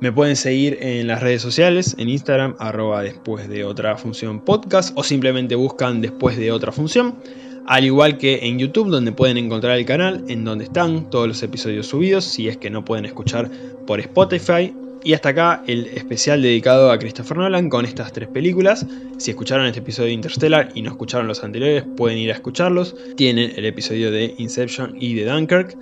Me 0.00 0.12
pueden 0.12 0.36
seguir 0.36 0.78
en 0.80 1.08
las 1.08 1.20
redes 1.20 1.42
sociales, 1.42 1.96
en 1.98 2.08
Instagram, 2.08 2.54
arroba 2.60 3.02
después 3.02 3.48
de 3.48 3.64
otra 3.64 3.96
función 3.96 4.44
podcast, 4.44 4.92
o 4.96 5.02
simplemente 5.02 5.56
buscan 5.56 6.00
después 6.00 6.36
de 6.36 6.52
otra 6.52 6.70
función. 6.70 7.16
Al 7.66 7.84
igual 7.84 8.16
que 8.16 8.46
en 8.46 8.58
YouTube, 8.58 8.90
donde 8.90 9.12
pueden 9.12 9.36
encontrar 9.36 9.76
el 9.76 9.84
canal, 9.84 10.24
en 10.28 10.44
donde 10.44 10.64
están 10.64 11.10
todos 11.10 11.26
los 11.26 11.42
episodios 11.42 11.88
subidos, 11.88 12.24
si 12.24 12.48
es 12.48 12.56
que 12.56 12.70
no 12.70 12.84
pueden 12.84 13.06
escuchar 13.06 13.50
por 13.86 13.98
Spotify 14.00 14.72
y 15.08 15.14
hasta 15.14 15.30
acá 15.30 15.62
el 15.66 15.86
especial 15.86 16.42
dedicado 16.42 16.92
a 16.92 16.98
Christopher 16.98 17.38
Nolan 17.38 17.70
con 17.70 17.86
estas 17.86 18.12
tres 18.12 18.28
películas. 18.28 18.84
Si 19.16 19.30
escucharon 19.30 19.64
este 19.64 19.78
episodio 19.78 20.08
de 20.08 20.12
Interstellar 20.12 20.68
y 20.74 20.82
no 20.82 20.90
escucharon 20.90 21.26
los 21.26 21.42
anteriores, 21.42 21.82
pueden 21.96 22.18
ir 22.18 22.30
a 22.30 22.34
escucharlos. 22.34 22.94
Tienen 23.16 23.54
el 23.56 23.64
episodio 23.64 24.10
de 24.10 24.34
Inception 24.36 24.96
y 25.00 25.14
de 25.14 25.24
Dunkirk. 25.24 25.78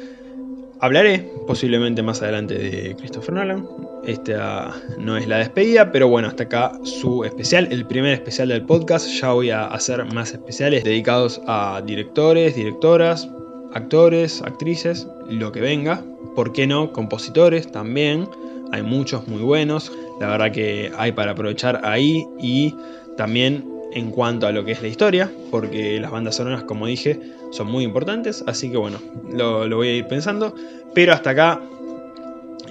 hablaré 0.79 1.29
posiblemente 1.45 2.05
más 2.05 2.23
adelante 2.23 2.55
de 2.55 2.95
Christopher 2.95 3.35
Nolan. 3.35 3.67
Esta 4.05 4.73
no 5.01 5.17
es 5.17 5.27
la 5.27 5.39
despedida, 5.39 5.91
pero 5.91 6.07
bueno, 6.07 6.29
hasta 6.29 6.45
acá 6.45 6.79
su 6.85 7.25
especial, 7.25 7.67
el 7.73 7.85
primer 7.85 8.13
especial 8.13 8.47
del 8.47 8.63
podcast. 8.63 9.09
Ya 9.09 9.33
voy 9.33 9.51
a 9.51 9.67
hacer 9.67 10.05
más 10.05 10.35
especiales 10.35 10.85
dedicados 10.85 11.41
a 11.49 11.83
directores, 11.85 12.55
directoras, 12.55 13.29
actores, 13.75 14.41
actrices, 14.43 15.09
lo 15.29 15.51
que 15.51 15.61
venga. 15.61 16.05
¿Por 16.37 16.53
qué 16.53 16.69
no? 16.69 16.93
Compositores 16.93 17.73
también. 17.73 18.29
Hay 18.73 18.83
muchos 18.83 19.27
muy 19.29 19.43
buenos. 19.43 19.93
La 20.21 20.29
verdad 20.29 20.53
que 20.53 20.93
hay 20.97 21.13
para 21.13 21.33
aprovechar 21.33 21.81
ahí 21.85 22.27
y 22.39 22.75
también 23.17 23.65
en 23.93 24.11
cuanto 24.11 24.47
a 24.47 24.53
lo 24.53 24.65
que 24.65 24.73
es 24.73 24.83
la 24.83 24.89
historia, 24.89 25.31
porque 25.51 25.99
las 26.01 26.11
bandas 26.11 26.37
sonoras, 26.37 26.65
como 26.65 26.87
dije, 26.87 27.19
son 27.51 27.69
muy 27.69 27.85
importantes. 27.85 28.45
Así 28.47 28.71
que 28.71 28.77
bueno, 28.77 28.99
lo, 29.33 29.69
voy 29.75 29.89
a 29.89 29.95
ir 29.97 30.07
pensando. 30.07 30.55
Pero 30.95 31.13
hasta 31.13 31.31
acá 31.31 31.61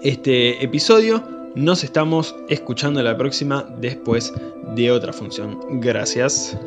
este 0.04 0.64
episodio. 0.64 1.24
Nos 1.56 1.86
estamos 1.86 2.36
escuchando 2.50 3.02
la 3.02 3.16
próxima 3.18 3.66
después 3.80 4.34
de 4.76 4.92
otra 4.92 5.14
función. 5.14 5.58
Gracias. 5.80 6.58